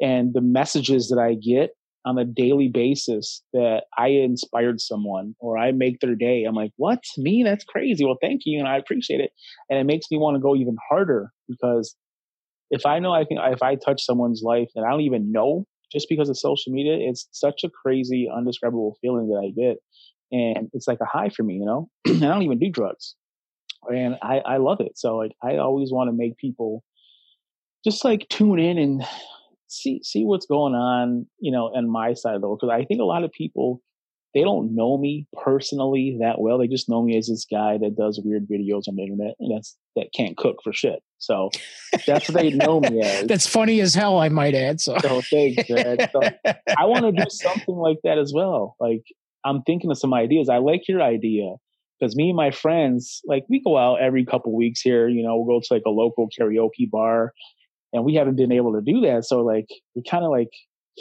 [0.00, 1.70] And the messages that I get
[2.04, 6.44] on a daily basis that I inspired someone or I make their day.
[6.44, 7.04] I'm like, what?
[7.18, 7.42] Me?
[7.42, 8.04] That's crazy.
[8.04, 8.58] Well, thank you.
[8.58, 9.32] And I appreciate it.
[9.68, 11.94] And it makes me want to go even harder because
[12.70, 15.66] if I know I can, if I touch someone's life that I don't even know
[15.92, 19.78] just because of social media, it's such a crazy, undescribable feeling that I get.
[20.32, 21.90] And it's like a high for me, you know?
[22.06, 23.16] I don't even do drugs.
[23.92, 24.92] And I, I love it.
[24.96, 26.84] So like, I always want to make people
[27.84, 29.04] just like tune in and
[29.70, 32.60] see see what's going on, you know, on my side of the world.
[32.60, 33.80] Because I think a lot of people
[34.34, 36.58] they don't know me personally that well.
[36.58, 39.54] They just know me as this guy that does weird videos on the internet and
[39.54, 41.02] that's that can't cook for shit.
[41.18, 41.50] So
[42.06, 43.26] that's what they know me as.
[43.26, 44.80] that's funny as hell, I might add.
[44.80, 46.20] So, so thanks, so
[46.78, 48.76] I want to do something like that as well.
[48.78, 49.02] Like
[49.44, 50.48] I'm thinking of some ideas.
[50.48, 51.54] I like your idea
[51.98, 55.08] because me and my friends, like we go out every couple weeks here.
[55.08, 57.32] You know, we'll go to like a local karaoke bar,
[57.92, 59.24] and we haven't been able to do that.
[59.24, 60.50] So like we're kind of like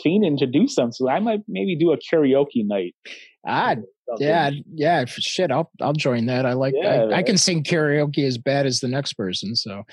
[0.05, 0.93] fiending to do something.
[0.93, 2.95] So I might maybe do a karaoke night.
[3.47, 3.75] Ah,
[4.17, 5.05] yeah, yeah.
[5.05, 6.45] Shit, I'll I'll join that.
[6.45, 6.73] I like.
[6.75, 9.55] Yeah, I, I, can sing karaoke as bad as the next person.
[9.55, 9.83] So,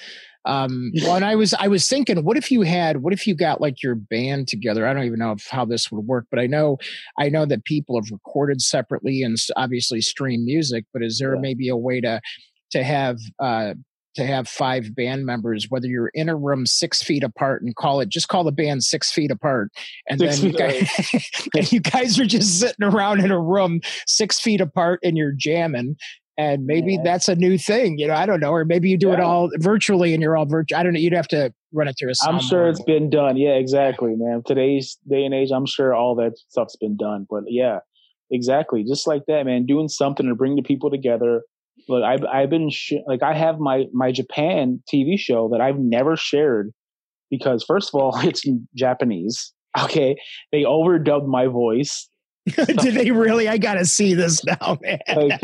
[0.46, 3.34] um, well, and I was I was thinking, what if you had, what if you
[3.34, 4.86] got like your band together?
[4.86, 6.78] I don't even know if, how this would work, but I know
[7.18, 10.84] I know that people have recorded separately and obviously stream music.
[10.92, 11.40] But is there yeah.
[11.40, 12.20] maybe a way to
[12.72, 13.74] to have uh,
[14.16, 18.00] to have five band members, whether you're in a room six feet apart and call
[18.00, 19.70] it, just call the band six feet apart.
[20.08, 21.10] And six then you guys,
[21.54, 25.34] and you guys are just sitting around in a room six feet apart and you're
[25.36, 25.96] jamming.
[26.38, 27.02] And maybe yeah.
[27.02, 28.14] that's a new thing, you know.
[28.14, 29.14] I don't know, or maybe you do yeah.
[29.14, 30.78] it all virtually and you're all virtual.
[30.78, 31.00] I don't know.
[31.00, 32.28] You'd have to run it through a.
[32.28, 33.38] I'm sure it's been done.
[33.38, 34.42] Yeah, exactly, man.
[34.44, 37.26] Today's day and age, I'm sure all that stuff's been done.
[37.30, 37.78] But yeah,
[38.30, 39.64] exactly, just like that, man.
[39.64, 41.40] Doing something to bring the people together,
[41.88, 45.78] look, I've I've been sh- like I have my my Japan TV show that I've
[45.78, 46.72] never shared
[47.30, 48.44] because first of all it's
[48.76, 49.52] Japanese.
[49.82, 50.16] Okay,
[50.52, 52.08] they overdubbed my voice.
[52.46, 53.48] Did they really?
[53.48, 55.00] I gotta see this now, man.
[55.16, 55.40] like,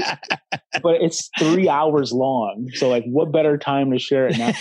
[0.83, 4.53] but it's three hours long, so like, what better time to share it now?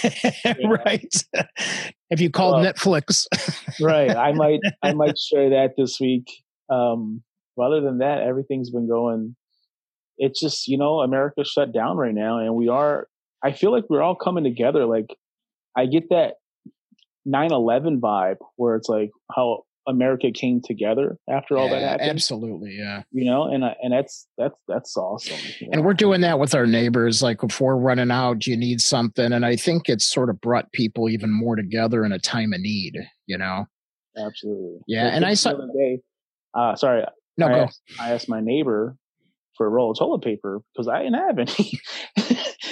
[0.86, 1.14] right.
[2.10, 3.28] Have you called Netflix?
[3.80, 4.10] right.
[4.10, 6.26] I might I might share that this week.
[6.70, 7.22] Um,
[7.62, 9.36] other than that, everything's been going
[10.18, 13.08] it's just you know America's shut down right now, and we are.
[13.44, 14.86] I feel like we're all coming together.
[14.86, 15.08] Like
[15.76, 16.36] I get that
[17.28, 22.10] 9/11 vibe where it's like how America came together after all that happened.
[22.10, 23.04] Absolutely, yeah.
[23.12, 25.38] You know, and and that's that's that's awesome.
[25.60, 25.74] You know?
[25.74, 27.22] And we're doing that with our neighbors.
[27.22, 30.72] Like if we're running out, you need something, and I think it's sort of brought
[30.72, 32.96] people even more together in a time of need.
[33.26, 33.66] You know.
[34.18, 34.80] Absolutely.
[34.88, 35.54] Yeah, so and I saw.
[35.54, 36.00] Day,
[36.54, 37.04] uh, sorry.
[37.38, 37.62] No, I go.
[37.64, 38.98] Asked, I asked my neighbor
[39.62, 41.80] for a roll of toilet paper because I didn't have any.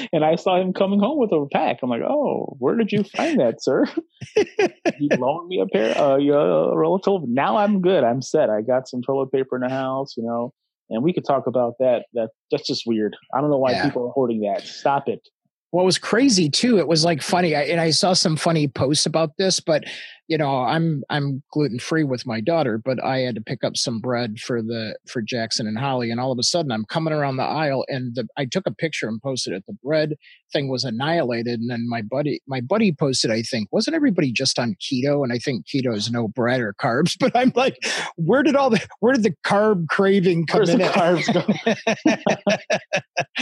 [0.12, 1.82] and I saw him coming home with a pack.
[1.84, 3.86] I'm like, oh, where did you find that, sir?
[4.98, 7.30] he loaned me a pair, uh, a roll of toilet.
[7.30, 8.04] Now I'm good.
[8.04, 8.50] I'm set.
[8.50, 10.52] I got some toilet paper in the house, you know.
[10.90, 12.06] And we could talk about that.
[12.16, 13.16] That that's just weird.
[13.36, 13.86] I don't know why yeah.
[13.86, 14.64] people are hoarding that.
[14.64, 15.22] Stop it.
[15.70, 19.06] What was crazy too, it was like funny, I, and I saw some funny posts
[19.06, 19.84] about this, but
[20.30, 23.76] you know, I'm I'm gluten free with my daughter, but I had to pick up
[23.76, 27.14] some bread for the for Jackson and Holly, and all of a sudden I'm coming
[27.14, 29.64] around the aisle, and the, I took a picture and posted it.
[29.66, 30.14] The bread
[30.54, 34.60] thing was annihilated, and then my buddy my buddy posted, I think, wasn't everybody just
[34.60, 35.24] on keto?
[35.24, 37.80] And I think keto is no bread or carbs, but I'm like,
[38.16, 40.78] where did all the where did the carb craving come Where's in?
[40.78, 42.54] The carbs go?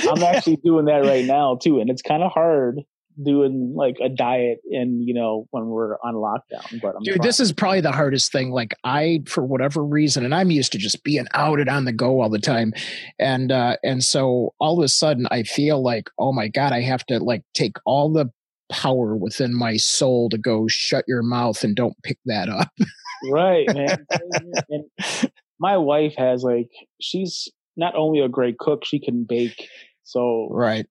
[0.10, 2.80] I'm actually doing that right now too, and it's kind of hard
[3.24, 7.39] doing like a diet and you know when we're on lockdown but I'm dude this
[7.39, 11.03] is probably the hardest thing like i for whatever reason and i'm used to just
[11.03, 12.74] being out and on the go all the time
[13.18, 16.82] and uh and so all of a sudden i feel like oh my god i
[16.82, 18.30] have to like take all the
[18.70, 22.70] power within my soul to go shut your mouth and don't pick that up.
[23.32, 24.05] Right man.
[24.70, 24.86] And
[25.59, 26.70] my wife has like
[27.01, 29.70] she's not only a great cook she can bake
[30.03, 30.88] so right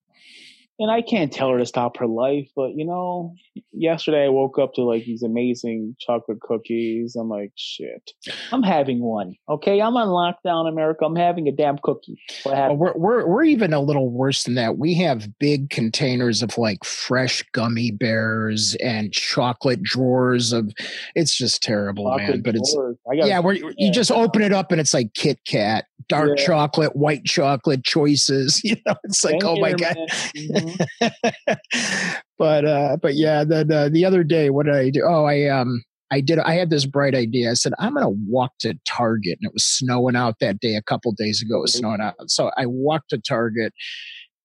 [0.79, 3.35] and I can't tell her to stop her life, but you know,
[3.73, 7.17] yesterday I woke up to like these amazing chocolate cookies.
[7.17, 8.13] I'm like, shit,
[8.53, 9.35] I'm having one.
[9.49, 11.05] Okay, I'm on lockdown, America.
[11.05, 12.21] I'm having a damn cookie.
[12.45, 14.77] Well, we're we're we're even a little worse than that.
[14.77, 20.73] We have big containers of like fresh gummy bears and chocolate drawers of.
[21.15, 22.43] It's just terrible, chocolate man.
[22.43, 22.97] But drawers.
[23.07, 26.47] it's yeah, where you just open it up and it's like Kit Kat, dark yeah.
[26.47, 28.61] chocolate, white chocolate choices.
[28.67, 29.97] You know, it's like, Thank oh my god.
[30.67, 32.13] Mm-hmm.
[32.39, 35.03] but uh, but yeah, then uh, the other day, what did I do?
[35.07, 35.83] Oh, I um.
[36.13, 36.39] I did.
[36.39, 37.51] I had this bright idea.
[37.51, 39.39] I said, I'm going to walk to Target.
[39.41, 40.77] And it was snowing out that day.
[40.77, 42.15] A couple days ago, it was snowing out.
[42.29, 43.73] So I walked to Target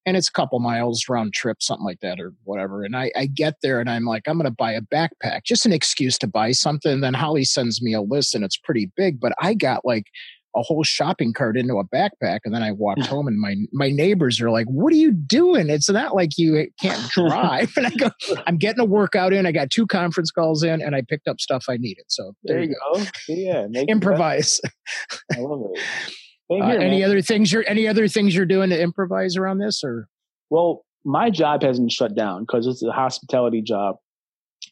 [0.05, 2.84] and it's a couple miles round trip, something like that, or whatever.
[2.84, 5.65] And I, I get there and I'm like, I'm going to buy a backpack, just
[5.65, 6.91] an excuse to buy something.
[6.91, 10.05] And then Holly sends me a list and it's pretty big, but I got like
[10.56, 13.89] a whole shopping cart into a backpack and then I walked home and my my
[13.89, 15.70] neighbors are like, "What are you doing?
[15.70, 18.10] It's not like you can't drive." and I go,
[18.47, 19.45] "I'm getting a workout in.
[19.45, 22.58] I got two conference calls in and I picked up stuff I needed." So there,
[22.58, 22.99] there you go.
[22.99, 23.06] go.
[23.28, 24.60] Yeah, improvise.
[25.34, 25.82] I love it.
[26.52, 30.10] Uh, any other things you're any other things you're doing to improvise around this or
[30.49, 33.95] well my job hasn't shut down because it's a hospitality job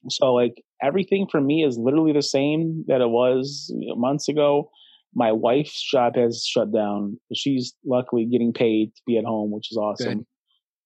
[0.09, 4.27] so like everything for me is literally the same that it was you know, months
[4.27, 4.69] ago
[5.13, 7.19] my wife's job has shut down.
[7.33, 10.19] She's luckily getting paid to be at home, which is awesome.
[10.19, 10.25] Good.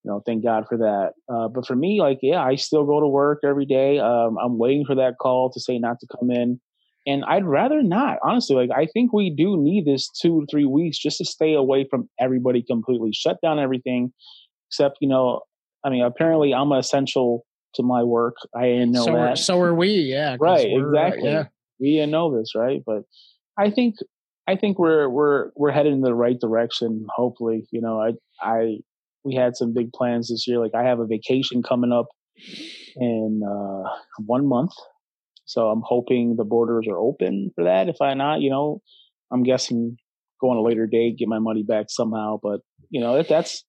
[0.03, 1.11] You know, thank God for that.
[1.34, 3.99] Uh, but for me, like, yeah, I still go to work every day.
[3.99, 6.59] Um, I'm waiting for that call to say not to come in.
[7.05, 8.55] And I'd rather not, honestly.
[8.55, 11.86] Like, I think we do need this two to three weeks just to stay away
[11.89, 14.13] from everybody completely, shut down everything,
[14.69, 15.41] except, you know,
[15.86, 17.45] I mean, apparently I'm essential
[17.76, 18.36] to my work.
[18.55, 19.19] I didn't know so that.
[19.19, 20.38] Are, so are we, yeah.
[20.39, 21.30] Right, uh, exactly.
[21.30, 21.45] yeah.
[21.80, 22.82] We didn't know this, right?
[22.86, 23.03] But
[23.57, 23.95] I think
[24.48, 27.06] I think we're we're we're headed in the right direction.
[27.10, 28.78] Hopefully, you know, I I
[29.24, 30.60] we had some big plans this year.
[30.60, 32.08] Like I have a vacation coming up
[32.96, 33.89] in uh,
[34.26, 34.74] one month,
[35.46, 37.88] so I'm hoping the borders are open for that.
[37.88, 38.82] If I not, you know,
[39.32, 39.98] I'm guessing
[40.41, 42.38] go on a later date, get my money back somehow.
[42.41, 43.64] But you know, if that's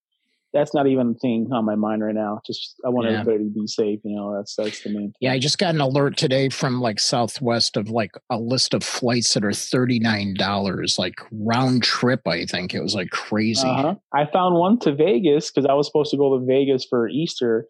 [0.55, 2.41] that's not even a thing on my mind right now.
[2.47, 3.21] Just I want yeah.
[3.21, 4.01] everybody to be safe.
[4.05, 5.09] You know, that's that's the main.
[5.09, 5.15] Thing.
[5.21, 8.85] Yeah, I just got an alert today from like Southwest of like a list of
[8.85, 12.27] flights that are thirty nine dollars, like round trip.
[12.27, 13.67] I think it was like crazy.
[13.67, 13.97] Uh-huh.
[14.15, 17.67] I found one to Vegas because I was supposed to go to Vegas for Easter.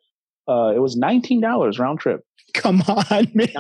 [0.47, 2.21] Uh, it was nineteen dollars round trip.
[2.53, 3.05] Come on,
[3.35, 3.49] man.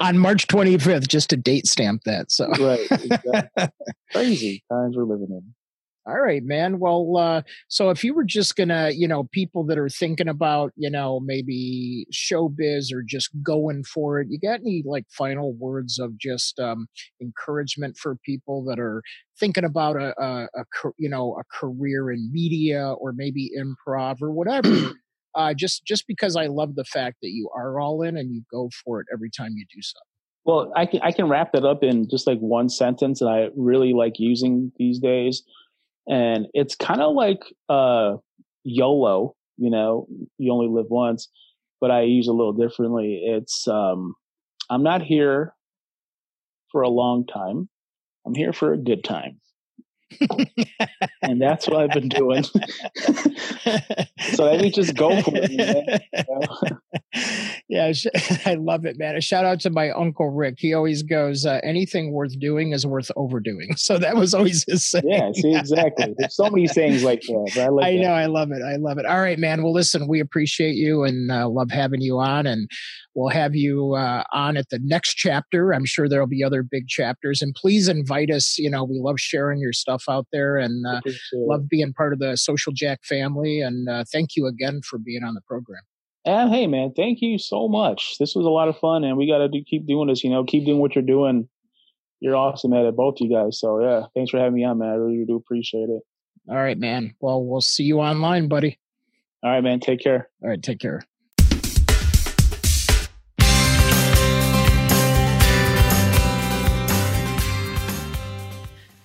[0.00, 2.32] on March 25th, just to date stamp that.
[2.32, 3.68] So right, exactly.
[4.12, 5.54] crazy times we're living in.
[6.06, 6.78] All right, man.
[6.78, 10.72] Well, uh, so if you were just gonna, you know, people that are thinking about,
[10.74, 15.98] you know, maybe showbiz or just going for it, you got any like final words
[15.98, 16.86] of just um,
[17.20, 19.02] encouragement for people that are
[19.38, 20.64] thinking about a, a, a,
[20.98, 24.92] you know, a career in media or maybe improv or whatever?
[25.34, 28.42] uh, just just because I love the fact that you are all in and you
[28.50, 30.00] go for it every time you do something.
[30.46, 33.50] Well, I can I can wrap that up in just like one sentence that I
[33.54, 35.42] really like using these days
[36.10, 38.16] and it's kind of like uh,
[38.64, 39.34] YOLO.
[39.56, 40.06] You know,
[40.38, 41.28] you only live once,
[41.80, 43.22] but I use a little differently.
[43.24, 44.14] It's um,
[44.68, 45.54] I'm not here
[46.72, 47.68] for a long time.
[48.26, 49.40] I'm here for a good time
[51.22, 52.42] and that's what I've been doing.
[54.32, 56.02] so let me just go for it.
[57.68, 57.92] yeah,
[58.44, 59.16] I love it, man.
[59.16, 60.56] A shout out to my uncle Rick.
[60.58, 64.86] He always goes, uh, "Anything worth doing is worth overdoing." So that was always his
[64.86, 65.04] saying.
[65.06, 66.14] Yeah, see, exactly.
[66.18, 67.56] There's so many sayings like that.
[67.58, 68.62] I, like I know, I love it.
[68.62, 69.06] I love it.
[69.06, 69.62] All right, man.
[69.62, 72.68] Well, listen, we appreciate you and uh, love having you on, and
[73.14, 75.72] we'll have you uh, on at the next chapter.
[75.72, 78.58] I'm sure there'll be other big chapters, and please invite us.
[78.58, 81.00] You know, we love sharing your stuff out there and uh,
[81.32, 83.60] love being part of the Social Jack family.
[83.60, 85.82] And uh, thank you again for being on the program.
[86.24, 88.16] And hey, man, thank you so much.
[88.18, 90.22] This was a lot of fun, and we got to do, keep doing this.
[90.22, 91.48] You know, keep doing what you're doing.
[92.20, 93.58] You're awesome at it, both you guys.
[93.58, 94.90] So yeah, thanks for having me on, man.
[94.90, 96.02] I really do appreciate it.
[96.48, 97.14] All right, man.
[97.20, 98.78] Well, we'll see you online, buddy.
[99.42, 99.80] All right, man.
[99.80, 100.28] Take care.
[100.42, 101.00] All right, take care.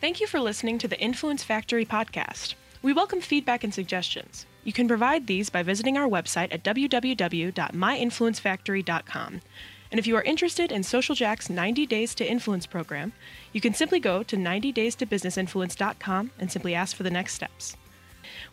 [0.06, 2.53] Thank you for listening to the Influence Factory podcast.
[2.84, 4.45] We welcome feedback and suggestions.
[4.64, 9.41] You can provide these by visiting our website at www.myinfluencefactory.com.
[9.89, 13.14] And if you are interested in Social Jack's 90 Days to Influence program,
[13.51, 17.76] you can simply go to 90daystobusinessinfluence.com and simply ask for the next steps.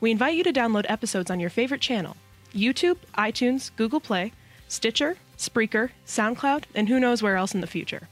[0.00, 2.16] We invite you to download episodes on your favorite channel
[2.55, 4.32] YouTube, iTunes, Google Play,
[4.68, 8.09] Stitcher, Spreaker, SoundCloud, and who knows where else in the future.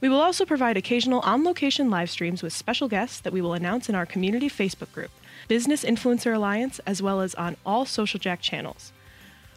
[0.00, 3.54] We will also provide occasional on location live streams with special guests that we will
[3.54, 5.10] announce in our community Facebook group,
[5.48, 8.92] Business Influencer Alliance, as well as on all Social Jack channels.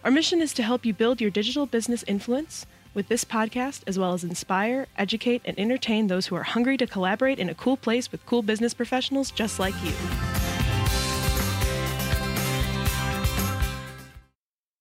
[0.03, 3.99] Our mission is to help you build your digital business influence with this podcast, as
[3.99, 7.77] well as inspire, educate, and entertain those who are hungry to collaborate in a cool
[7.77, 10.46] place with cool business professionals just like you.